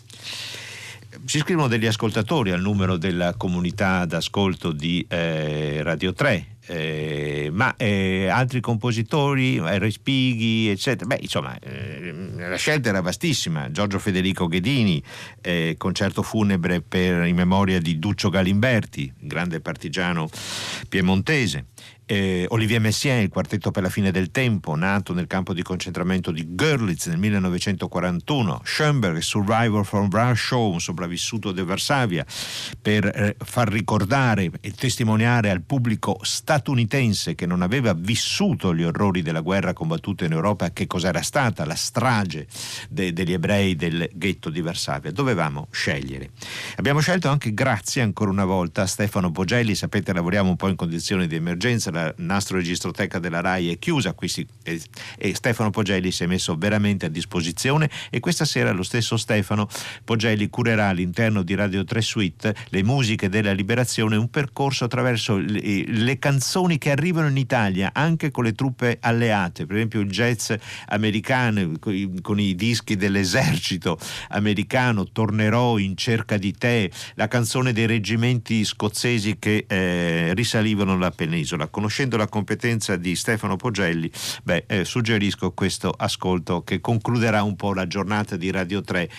Ci 1.26 1.38
scrivono 1.38 1.68
degli 1.68 1.86
ascoltatori 1.86 2.50
al 2.50 2.60
numero 2.60 2.98
della 2.98 3.36
comunità 3.36 4.04
d'ascolto 4.06 4.72
di 4.72 5.06
eh, 5.10 5.84
Radio 5.84 6.12
3 6.12 6.53
eh, 6.66 7.50
ma 7.52 7.76
eh, 7.76 8.28
altri 8.28 8.62
compositori, 8.62 9.60
R. 9.60 9.92
Spighi, 9.92 10.70
eccetera. 10.70 11.06
Beh, 11.06 11.20
insomma, 11.22 11.58
eh, 11.60 12.14
la 12.38 12.56
scelta 12.56 12.90
era 12.90 13.02
vastissima. 13.02 13.70
Giorgio 13.72 14.00
Federico 14.00 14.48
Ghedini, 14.48 15.02
eh, 15.42 15.76
concerto 15.78 16.22
funebre 16.22 16.82
per, 16.82 17.26
in 17.26 17.36
memoria 17.36 17.80
di 17.80 18.00
Duccio 18.00 18.30
Galimberti, 18.30 19.12
grande 19.20 19.60
partigiano 19.60 20.30
piemontese 20.88 21.66
eh, 22.06 22.46
Olivier 22.50 22.80
Messiaen, 22.80 23.22
il 23.22 23.30
quartetto 23.30 23.72
per 23.72 23.84
la 23.84 23.90
fine 23.90 24.12
del 24.12 24.32
tempo, 24.32 24.76
nato 24.76 25.14
nel 25.14 25.28
campo 25.28 25.54
di 25.54 25.62
concentramento 25.62 26.32
di 26.32 26.56
Görlitz 26.56 27.08
nel 27.08 27.18
1941, 27.18 28.62
Schoenberg, 28.64 29.20
Survivor 29.20 29.86
from 29.86 30.10
Warsaw, 30.12 30.72
un 30.72 30.82
sopravvissuto 30.82 31.52
di 31.52 31.64
Varsavia, 31.64 32.26
per 32.82 33.06
eh, 33.06 33.36
far 33.44 33.70
ricordare 33.70 34.50
e 34.60 34.72
testimoniare 34.72 35.50
al 35.50 35.62
pubblico 35.62 36.20
statunitense 36.22 37.36
che 37.36 37.46
non 37.46 37.62
aveva 37.62 37.94
vissuto 37.94 38.76
gli 38.76 38.84
orrori 38.84 39.22
della 39.22 39.42
guerra 39.42 39.74
combattuta 39.74 40.26
in 40.26 40.32
Europa 40.32 40.72
che 40.72 40.88
cos'era 40.88 41.22
stata 41.22 41.66
la 41.66 41.76
strage 41.76 42.48
de- 42.90 43.14
degli 43.14 43.34
ebrei 43.34 43.76
del 43.76 44.10
ghetto 44.14 44.50
di 44.50 44.62
Varsavia. 44.62 45.12
Dovevamo 45.12 45.68
scegliere. 45.72 46.32
Abbiamo 46.76 47.00
scelto 47.00 47.30
anche 47.30 47.54
grazie 47.54 48.02
ancora 48.02 48.30
una 48.30 48.46
volta 48.46 48.82
a 48.82 48.88
Stefano 48.88 49.32
Pogelli, 49.32 49.76
sapete 49.76 50.14
lavoriamo 50.14 50.50
un 50.50 50.56
po' 50.56 50.68
in 50.68 50.76
condizioni 50.76 51.28
di 51.28 51.36
emergenza, 51.36 51.92
la 51.94 52.14
nastro 52.18 52.58
registroteca 52.58 53.20
della 53.20 53.40
RAI 53.40 53.72
è 53.72 53.80
chiusa 53.80 54.14
si, 54.20 54.46
e, 54.64 54.82
e, 55.18 55.36
Stefano 55.36 55.70
Pogelli 55.70 56.12
si 56.12 56.24
è 56.24 56.28
messo 56.28 56.56
veramente 56.58 57.06
a 57.06 57.10
disposizione 57.10 57.90
e 58.10 58.20
questa 58.20 58.46
sera 58.46 58.72
lo 58.72 58.84
stesso 58.84 59.16
Stefano 59.16 59.70
Pogelli 60.04 60.50
curerà 60.50 60.90
all'interno 60.90 61.44
di 61.44 61.56
Radio 61.56 61.84
3 61.84 62.02
Suite 62.02 62.56
le 62.70 62.84
musiche 62.84 63.30
della 63.30 63.54
liberazione, 63.54 64.16
un 64.16 64.30
percorso 64.30 64.86
attraverso 64.86 65.38
le, 65.38 65.86
le 65.86 66.20
canzoni 66.20 66.78
che 66.78 66.92
arrivano 66.92 67.28
in 67.28 67.38
Italia 67.38 67.92
anche 67.94 68.32
con 68.32 68.44
le 68.44 68.54
truppe 68.54 68.98
alleate, 69.00 69.66
per 69.66 69.76
esempio 69.76 70.02
il 70.02 70.10
jazz 70.10 70.52
americano 70.88 71.74
con 71.80 71.94
i, 71.94 72.22
con 72.22 72.40
i 72.40 72.56
dischi 72.56 72.96
dell'esercito 72.96 73.98
americano, 74.30 75.12
Tornerò 75.12 75.78
in 75.78 75.96
cerca 75.96 76.38
di 76.38 76.54
te, 76.54 76.92
la 77.16 77.28
canzone 77.28 77.74
dei 77.74 77.86
reggimenti 77.86 78.64
scozzesi 78.66 79.38
che 79.38 79.66
eh, 79.68 80.34
risalivano 80.34 80.98
la 80.98 81.12
penisola. 81.12 81.68
Con 81.68 81.83
conoscendo 81.84 82.16
la 82.16 82.30
competenza 82.30 82.96
di 82.96 83.14
Stefano 83.14 83.58
Pogelli, 83.58 84.10
beh, 84.44 84.64
eh, 84.68 84.86
suggerisco 84.86 85.52
questo 85.52 85.90
ascolto 85.90 86.64
che 86.64 86.80
concluderà 86.80 87.44
un 87.44 87.58
po' 87.58 87.74
la 87.74 87.88
giornata 87.88 88.38
di 88.38 88.50
Radio 88.52 88.82
3 88.82 89.10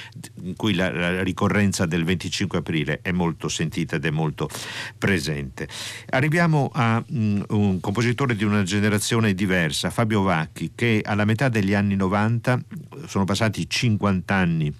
in 0.44 0.56
cui 0.56 0.74
la, 0.74 0.90
la 0.90 1.22
ricorrenza 1.22 1.84
del 1.84 2.04
25 2.04 2.58
aprile 2.58 3.00
è 3.02 3.12
molto 3.12 3.48
sentita 3.48 3.96
ed 3.96 4.06
è 4.06 4.10
molto 4.10 4.48
presente. 4.96 5.68
Arriviamo 6.08 6.70
a 6.72 7.04
um, 7.06 7.44
un 7.50 7.80
compositore 7.80 8.34
di 8.34 8.44
una 8.44 8.62
generazione 8.62 9.34
diversa, 9.34 9.90
Fabio 9.90 10.22
Vacchi, 10.22 10.72
che 10.74 11.02
alla 11.04 11.26
metà 11.26 11.50
degli 11.50 11.74
anni 11.74 11.96
90, 11.96 12.62
sono 13.06 13.24
passati 13.24 13.68
50 13.68 14.34
anni 14.34 14.74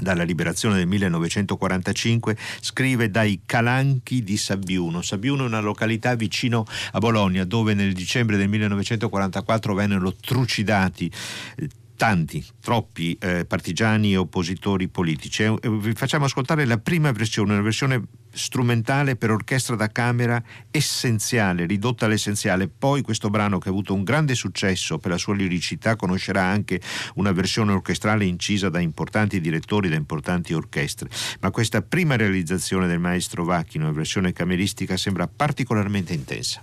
dalla 0.00 0.22
liberazione 0.22 0.76
del 0.76 0.86
1945, 0.86 2.36
scrive 2.60 3.10
dai 3.10 3.40
Calanchi 3.44 4.22
di 4.22 4.36
Sabbiuno. 4.36 5.02
Sabbiuno 5.02 5.44
è 5.44 5.46
una 5.46 5.60
località 5.60 6.14
vicino 6.14 6.64
a 6.92 6.98
Bologna 6.98 7.44
dove 7.44 7.74
nel 7.74 7.92
dicembre 7.92 8.36
del 8.36 8.48
1944 8.48 9.74
vennero 9.74 10.14
trucidati 10.14 11.10
eh, 11.56 11.68
tanti, 11.96 12.44
troppi 12.60 13.16
eh, 13.20 13.44
partigiani 13.46 14.12
e 14.12 14.16
oppositori 14.16 14.88
politici. 14.88 15.42
Eh, 15.42 15.58
vi 15.62 15.92
facciamo 15.92 16.26
ascoltare 16.26 16.64
la 16.64 16.78
prima 16.78 17.10
versione, 17.10 17.54
una 17.54 17.62
versione 17.62 18.02
strumentale 18.36 19.16
per 19.16 19.30
orchestra 19.30 19.74
da 19.74 19.90
camera 19.90 20.42
essenziale, 20.70 21.66
ridotta 21.66 22.04
all'essenziale. 22.04 22.68
Poi 22.68 23.02
questo 23.02 23.30
brano 23.30 23.58
che 23.58 23.68
ha 23.68 23.72
avuto 23.72 23.94
un 23.94 24.04
grande 24.04 24.34
successo 24.34 24.98
per 24.98 25.10
la 25.10 25.18
sua 25.18 25.34
liricità 25.34 25.96
conoscerà 25.96 26.42
anche 26.42 26.80
una 27.14 27.32
versione 27.32 27.72
orchestrale 27.72 28.24
incisa 28.24 28.68
da 28.68 28.80
importanti 28.80 29.40
direttori, 29.40 29.88
da 29.88 29.96
importanti 29.96 30.52
orchestre. 30.52 31.08
Ma 31.40 31.50
questa 31.50 31.82
prima 31.82 32.16
realizzazione 32.16 32.86
del 32.86 33.00
maestro 33.00 33.44
Vacchino, 33.44 33.84
una 33.84 33.94
versione 33.94 34.32
cameristica, 34.32 34.96
sembra 34.96 35.26
particolarmente 35.26 36.12
intensa. 36.12 36.62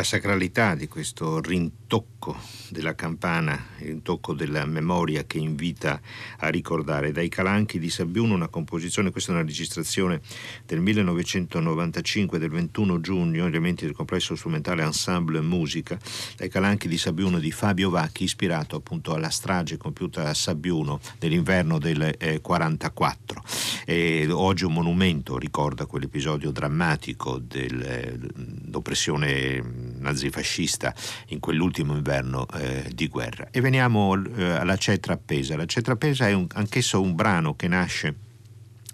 La 0.00 0.04
sacralità 0.04 0.74
di 0.74 0.88
questo 0.88 1.40
rintocco 1.40 2.09
della 2.70 2.94
campana, 2.94 3.66
il 3.80 3.86
rintocco 3.86 4.32
della 4.32 4.64
memoria 4.64 5.24
che 5.24 5.38
invita 5.38 6.00
a 6.38 6.48
ricordare. 6.48 7.12
Dai 7.12 7.28
Calanchi 7.28 7.78
di 7.78 7.90
Sabbiuno 7.90 8.34
una 8.34 8.48
composizione, 8.48 9.10
questa 9.10 9.32
è 9.32 9.34
una 9.34 9.44
registrazione 9.44 10.20
del 10.66 10.80
1995 10.80 12.38
del 12.38 12.50
21 12.50 13.00
giugno, 13.00 13.46
elementi 13.46 13.84
del 13.84 13.94
complesso 13.94 14.36
strumentale 14.36 14.82
Ensemble 14.82 15.40
Musica, 15.40 15.98
dai 16.36 16.48
Calanchi 16.48 16.88
di 16.88 16.98
Sabbiuno 16.98 17.38
di 17.38 17.50
Fabio 17.50 17.90
Vacchi, 17.90 18.24
ispirato 18.24 18.76
appunto 18.76 19.14
alla 19.14 19.30
strage 19.30 19.76
compiuta 19.76 20.28
a 20.28 20.34
Sabbiuno 20.34 21.00
nell'inverno 21.20 21.78
del 21.78 22.14
eh, 22.18 22.40
44. 22.40 23.42
E 23.84 24.28
oggi 24.30 24.64
un 24.64 24.72
monumento 24.72 25.38
ricorda 25.38 25.86
quell'episodio 25.86 26.50
drammatico 26.50 27.38
dell'oppressione 27.38 29.28
eh, 29.28 29.62
nazifascista 29.98 30.94
in 31.28 31.40
quell'ultimo 31.40 31.94
inverno 31.94 32.46
eh, 32.54 32.69
di 32.92 33.08
guerra. 33.08 33.48
E 33.50 33.60
veniamo 33.60 34.14
eh, 34.36 34.44
alla 34.44 34.76
Cetra 34.76 35.14
Appesa. 35.14 35.56
La 35.56 35.66
Cetra 35.66 35.94
Appesa 35.94 36.28
è 36.28 36.32
un, 36.32 36.46
anch'esso 36.54 37.00
un 37.00 37.14
brano 37.14 37.54
che 37.54 37.68
nasce 37.68 38.14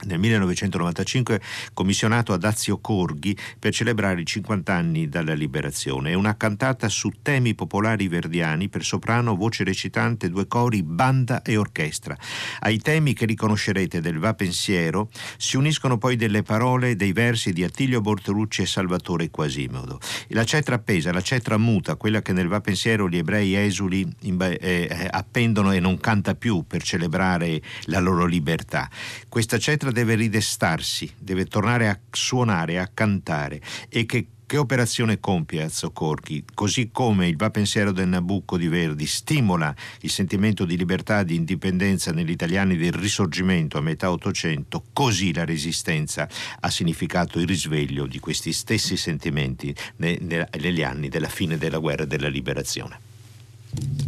nel 0.05 0.19
1995 0.19 1.41
commissionato 1.73 2.33
a 2.33 2.37
Dazio 2.37 2.79
Corghi 2.79 3.37
per 3.59 3.73
celebrare 3.73 4.21
i 4.21 4.27
50 4.27 4.73
anni 4.73 5.09
dalla 5.09 5.35
liberazione. 5.35 6.11
È 6.11 6.15
una 6.15 6.37
cantata 6.37 6.89
su 6.89 7.11
temi 7.23 7.55
popolari 7.55 8.07
verdiani 8.09 8.69
per 8.69 8.85
soprano, 8.85 9.37
voce 9.37 9.65
recitante, 9.65 10.29
due 10.29 10.47
cori, 10.47 10.83
banda 10.83 11.43
e 11.43 11.57
orchestra. 11.57 12.17
Ai 12.61 12.79
temi 12.79 13.15
che 13.15 13.25
riconoscerete 13.25 14.01
del 14.01 14.19
Va 14.19 14.35
Pensiero 14.35 15.09
si 15.39 15.57
uniscono 15.57 15.97
poi 15.99 16.17
delle 16.17 16.43
parole 16.43 16.95
dei 16.95 17.13
versi 17.13 17.53
di 17.53 17.65
Attilio 17.65 18.01
Bortolucci 18.01 18.63
e 18.63 18.67
Salvatore 18.67 19.31
Quasimodo. 19.31 19.99
La 20.29 20.45
cetra 20.45 20.75
appesa, 20.75 21.13
la 21.13 21.23
cetra 21.23 21.57
muta, 21.57 21.97
quella 21.97 22.21
che 22.21 22.33
nel 22.33 22.49
Va 22.49 22.61
Pensiero 22.61 23.09
gli 23.09 23.17
ebrei 23.17 23.55
esuli 23.55 24.07
eh, 24.23 24.59
eh, 24.61 25.09
appendono 25.11 25.73
e 25.73 25.81
non 25.81 25.99
canta 25.99 26.35
più 26.35 26.65
per 26.67 26.83
celebrare 26.83 27.63
la 27.85 28.01
loro 28.01 28.27
libertà. 28.27 28.89
Questa 29.29 29.59
cetra 29.59 29.86
orchestra 29.87 29.91
deve 29.91 30.15
ridestarsi, 30.15 31.13
deve 31.19 31.45
tornare 31.47 31.89
a 31.89 31.99
suonare, 32.11 32.79
a 32.79 32.89
cantare 32.93 33.61
e 33.89 34.07
che 34.07 34.27
che 34.47 34.59
operazione 34.59 35.19
compie 35.19 35.65
Azzocorchi? 35.65 36.45
Così 36.55 36.91
come 36.93 37.27
il 37.27 37.37
Va 37.37 37.51
pensiero 37.51 37.91
del 37.91 38.07
Nabucco 38.07 38.57
di 38.57 38.69
Verdi 38.69 39.05
stimola 39.05 39.75
il 40.03 40.11
sentimento 40.11 40.65
di 40.65 40.77
libertà 40.77 41.19
e 41.19 41.25
di 41.25 41.35
indipendenza 41.35 42.13
negli 42.13 42.31
italiani 42.31 42.77
del 42.77 42.93
risorgimento 42.93 43.77
a 43.77 43.81
metà 43.81 44.09
Ottocento, 44.09 44.85
così 44.93 45.35
la 45.35 45.45
resistenza 45.45 46.29
ha 46.61 46.71
significato 46.71 47.41
il 47.41 47.49
risveglio 47.49 48.07
di 48.07 48.21
questi 48.21 48.53
stessi 48.53 48.97
sentimenti 48.97 49.75
negli 49.97 50.83
anni 50.85 51.09
della 51.09 51.29
fine 51.29 51.59
della 51.59 51.79
guerra 51.79 52.05
e 52.05 52.07
della 52.07 52.29
liberazione. 52.29 54.06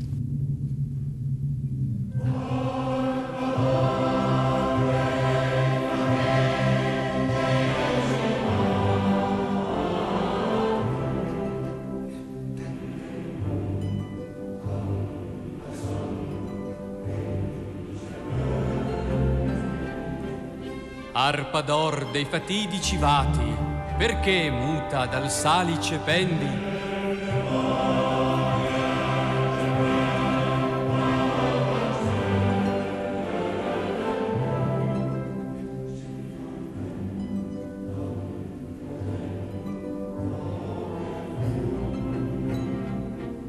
Arpa 21.29 21.61
d'or 21.61 22.07
dei 22.11 22.25
fatidici 22.25 22.97
vati, 22.97 23.55
perché 23.99 24.49
muta 24.51 25.05
dal 25.05 25.31
salice 25.31 25.99
pendi? 25.99 26.49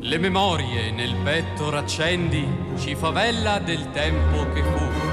Le 0.02 0.18
memorie 0.18 0.92
nel 0.92 1.16
petto 1.24 1.70
raccendi, 1.70 2.46
ci 2.78 2.94
favella 2.96 3.60
del 3.60 3.90
tempo 3.92 4.52
che 4.52 4.64
fu. 4.64 5.09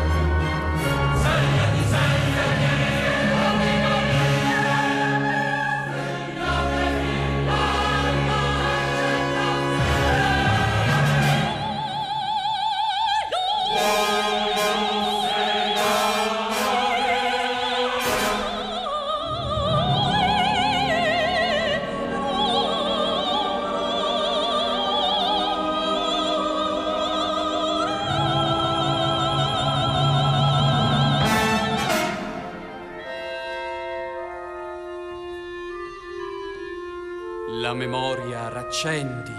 La 37.48 37.74
memoria 37.74 38.48
raccendi. 38.48 39.32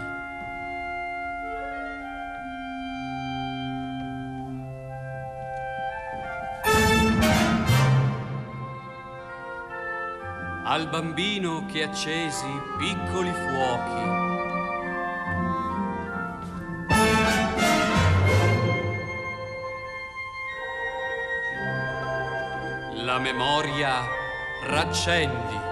Al 10.64 10.88
bambino 10.88 11.66
che 11.66 11.84
accesi 11.84 12.46
piccoli 12.78 13.30
fuochi. 13.34 14.26
La 23.04 23.20
memoria 23.20 24.02
raccendi. 24.64 25.67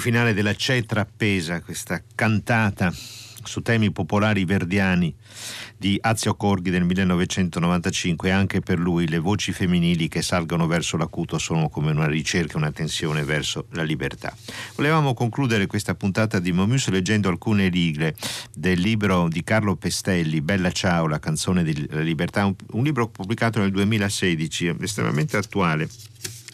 Finale 0.00 0.32
della 0.34 0.54
Cetra 0.54 1.02
appesa, 1.02 1.60
questa 1.60 2.02
cantata 2.14 2.92
su 3.44 3.60
temi 3.60 3.90
popolari 3.90 4.44
verdiani 4.44 5.14
di 5.76 5.98
Azio 6.00 6.34
Corghi 6.34 6.70
del 6.70 6.84
1995 6.84 8.30
anche 8.30 8.60
per 8.60 8.78
lui 8.78 9.08
le 9.08 9.18
voci 9.18 9.52
femminili 9.52 10.08
che 10.08 10.22
salgono 10.22 10.66
verso 10.66 10.96
l'acuto 10.96 11.38
sono 11.38 11.68
come 11.68 11.90
una 11.90 12.06
ricerca, 12.06 12.56
una 12.56 12.70
tensione 12.70 13.24
verso 13.24 13.66
la 13.72 13.82
libertà. 13.82 14.34
Volevamo 14.74 15.14
concludere 15.14 15.66
questa 15.66 15.94
puntata 15.94 16.38
di 16.38 16.52
Momus 16.52 16.88
leggendo 16.88 17.28
alcune 17.28 17.68
righe 17.68 18.14
del 18.54 18.80
libro 18.80 19.28
di 19.28 19.42
Carlo 19.44 19.76
Pestelli, 19.76 20.40
Bella 20.40 20.70
Ciao, 20.70 21.06
la 21.06 21.18
canzone 21.18 21.62
della 21.62 22.00
libertà, 22.00 22.44
un, 22.46 22.54
un 22.72 22.84
libro 22.84 23.08
pubblicato 23.08 23.58
nel 23.58 23.70
2016, 23.70 24.76
estremamente 24.80 25.36
attuale 25.36 25.88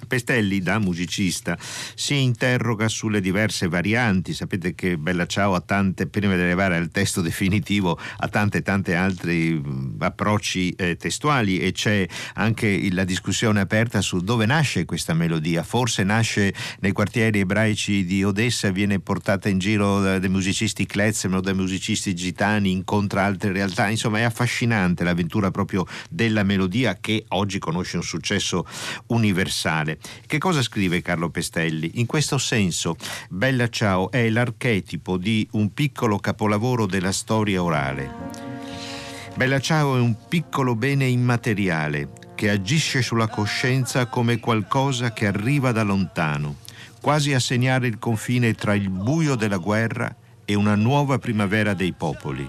Pestelli, 0.06 0.60
da 0.60 0.78
musicista, 0.78 1.56
si 1.94 2.16
interroga 2.22 2.88
sulle 2.88 3.20
diverse 3.20 3.68
varianti. 3.68 4.34
Sapete 4.34 4.74
che 4.74 4.96
Bella 4.98 5.26
Ciao 5.26 5.54
ha 5.54 5.60
tante, 5.60 6.06
prima 6.06 6.34
di 6.34 6.42
arrivare 6.42 6.76
al 6.76 6.90
testo 6.90 7.20
definitivo, 7.22 7.98
ha 8.18 8.28
tante 8.28 8.62
tante 8.62 8.94
altri 8.94 9.62
approcci 9.98 10.70
eh, 10.70 10.96
testuali 10.96 11.58
e 11.58 11.72
c'è 11.72 12.06
anche 12.34 12.88
la 12.92 13.04
discussione 13.04 13.60
aperta 13.60 14.00
su 14.00 14.20
dove 14.20 14.46
nasce 14.46 14.84
questa 14.84 15.14
melodia. 15.14 15.62
Forse 15.62 16.02
nasce 16.04 16.54
nei 16.80 16.92
quartieri 16.92 17.40
ebraici 17.40 18.04
di 18.04 18.24
Odessa, 18.24 18.70
viene 18.70 19.00
portata 19.00 19.48
in 19.48 19.58
giro 19.58 20.00
dai 20.00 20.28
musicisti 20.28 20.86
klezmer 20.86 21.38
o 21.38 21.40
dai 21.40 21.54
musicisti 21.54 22.14
gitani, 22.14 22.70
incontra 22.70 23.24
altre 23.24 23.52
realtà. 23.52 23.88
Insomma, 23.88 24.18
è 24.18 24.22
affascinante 24.22 25.04
l'avventura 25.04 25.50
proprio 25.50 25.86
della 26.08 26.42
melodia 26.42 26.98
che 27.00 27.24
oggi 27.28 27.58
conosce 27.58 27.96
un 27.96 28.02
successo 28.02 28.66
universale. 29.08 29.85
Che 29.94 30.38
cosa 30.38 30.62
scrive 30.62 31.02
Carlo 31.02 31.30
Pestelli? 31.30 31.92
In 31.94 32.06
questo 32.06 32.38
senso, 32.38 32.96
Bella 33.28 33.68
Ciao 33.68 34.10
è 34.10 34.28
l'archetipo 34.28 35.16
di 35.16 35.46
un 35.52 35.72
piccolo 35.72 36.18
capolavoro 36.18 36.86
della 36.86 37.12
storia 37.12 37.62
orale. 37.62 38.10
Bella 39.36 39.60
Ciao 39.60 39.96
è 39.96 40.00
un 40.00 40.16
piccolo 40.28 40.74
bene 40.74 41.06
immateriale 41.06 42.08
che 42.34 42.50
agisce 42.50 43.02
sulla 43.02 43.28
coscienza 43.28 44.06
come 44.06 44.40
qualcosa 44.40 45.12
che 45.12 45.26
arriva 45.26 45.72
da 45.72 45.82
lontano, 45.82 46.56
quasi 47.00 47.34
a 47.34 47.40
segnare 47.40 47.86
il 47.86 47.98
confine 47.98 48.54
tra 48.54 48.74
il 48.74 48.90
buio 48.90 49.34
della 49.34 49.58
guerra 49.58 50.14
e 50.44 50.54
una 50.54 50.74
nuova 50.74 51.18
primavera 51.18 51.74
dei 51.74 51.92
popoli. 51.92 52.48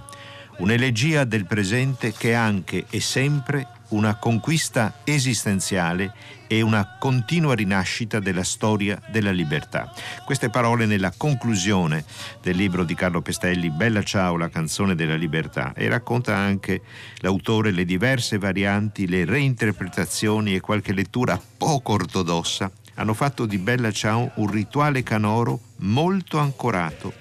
Un'elegia 0.60 1.24
del 1.24 1.46
presente 1.46 2.14
che 2.14 2.34
anche 2.34 2.86
e 2.90 3.00
sempre 3.00 3.68
una 3.90 4.16
conquista 4.16 5.00
esistenziale 5.04 6.14
e 6.48 6.62
una 6.62 6.98
continua 6.98 7.54
rinascita 7.54 8.20
della 8.20 8.44
storia 8.44 9.00
della 9.10 9.32
libertà. 9.32 9.92
Queste 10.26 10.50
parole 10.50 10.86
nella 10.86 11.14
conclusione 11.16 12.06
del 12.42 12.56
libro 12.56 12.84
di 12.84 12.96
Carlo 12.96 13.22
Pestelli, 13.22 13.70
Bella 13.70 14.02
Ciao, 14.04 14.38
la 14.38 14.50
canzone 14.50 14.96
della 14.96 15.16
libertà, 15.16 15.74
e 15.76 15.90
racconta 15.90 16.36
anche 16.36 16.82
l'autore 17.18 17.72
le 17.72 17.86
diverse 17.86 18.38
varianti, 18.38 19.08
le 19.08 19.26
reinterpretazioni 19.26 20.56
e 20.56 20.62
qualche 20.62 20.94
lettura 20.94 21.40
poco 21.58 21.94
ortodossa 21.94 22.72
hanno 22.96 23.14
fatto 23.14 23.46
di 23.46 23.58
Bella 23.58 23.92
Ciao 23.92 24.32
un 24.36 24.50
rituale 24.50 25.04
canoro 25.04 25.60
molto 25.78 26.40
ancorato 26.40 27.14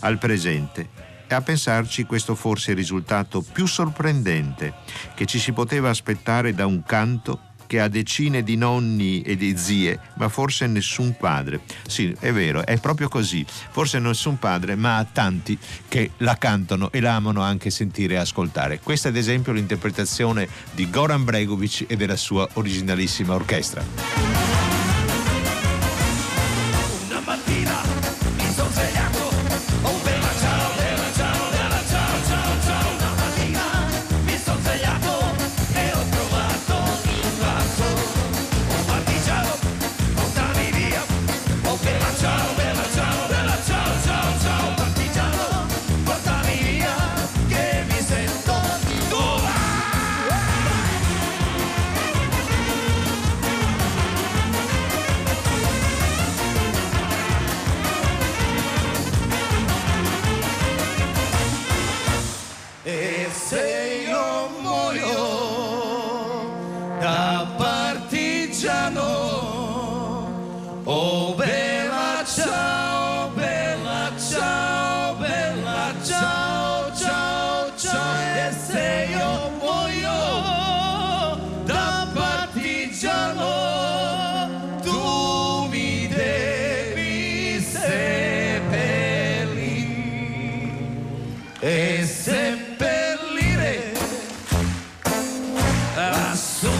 al 0.00 0.18
presente 0.18 0.95
e 1.26 1.34
a 1.34 1.40
pensarci 1.40 2.04
questo 2.04 2.34
forse 2.34 2.68
è 2.68 2.70
il 2.70 2.78
risultato 2.78 3.42
più 3.42 3.66
sorprendente 3.66 4.74
che 5.14 5.26
ci 5.26 5.38
si 5.38 5.52
poteva 5.52 5.90
aspettare 5.90 6.54
da 6.54 6.66
un 6.66 6.82
canto 6.84 7.40
che 7.66 7.80
ha 7.80 7.88
decine 7.88 8.42
di 8.42 8.56
nonni 8.56 9.22
e 9.22 9.36
di 9.36 9.56
zie, 9.56 9.98
ma 10.14 10.28
forse 10.28 10.66
nessun 10.66 11.16
padre. 11.16 11.60
Sì, 11.86 12.14
è 12.18 12.32
vero, 12.32 12.64
è 12.64 12.78
proprio 12.78 13.08
così. 13.08 13.44
Forse 13.46 13.98
nessun 13.98 14.38
padre, 14.38 14.76
ma 14.76 14.98
ha 14.98 15.04
tanti 15.04 15.58
che 15.88 16.12
la 16.18 16.36
cantano 16.36 16.90
e 16.92 17.00
la 17.00 17.16
amano 17.16 17.42
anche 17.42 17.70
sentire 17.70 18.14
e 18.14 18.18
ascoltare. 18.18 18.80
Questa 18.80 19.08
ad 19.08 19.16
esempio 19.16 19.52
l'interpretazione 19.52 20.48
di 20.72 20.88
Goran 20.88 21.24
Bregovic 21.24 21.84
e 21.88 21.96
della 21.96 22.16
sua 22.16 22.48
originalissima 22.54 23.34
orchestra. 23.34 24.35
Goran 96.36 96.75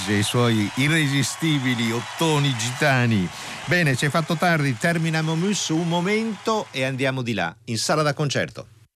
Bregovic 0.00 0.08
e 0.08 0.18
i 0.18 0.22
suoi 0.22 0.70
irresistibili 0.76 1.92
ottoni 1.92 2.54
gitani. 2.56 3.28
Bene, 3.66 3.96
ci 3.96 4.06
hai 4.06 4.10
fatto 4.10 4.36
tardi, 4.36 4.76
termina 4.76 5.22
Momus 5.22 5.68
un 5.68 5.88
momento 5.88 6.66
e 6.70 6.84
andiamo 6.84 7.22
di 7.22 7.34
là, 7.34 7.54
in 7.64 7.78
sala 7.78 8.02
da 8.02 8.14
concerto. 8.14 8.79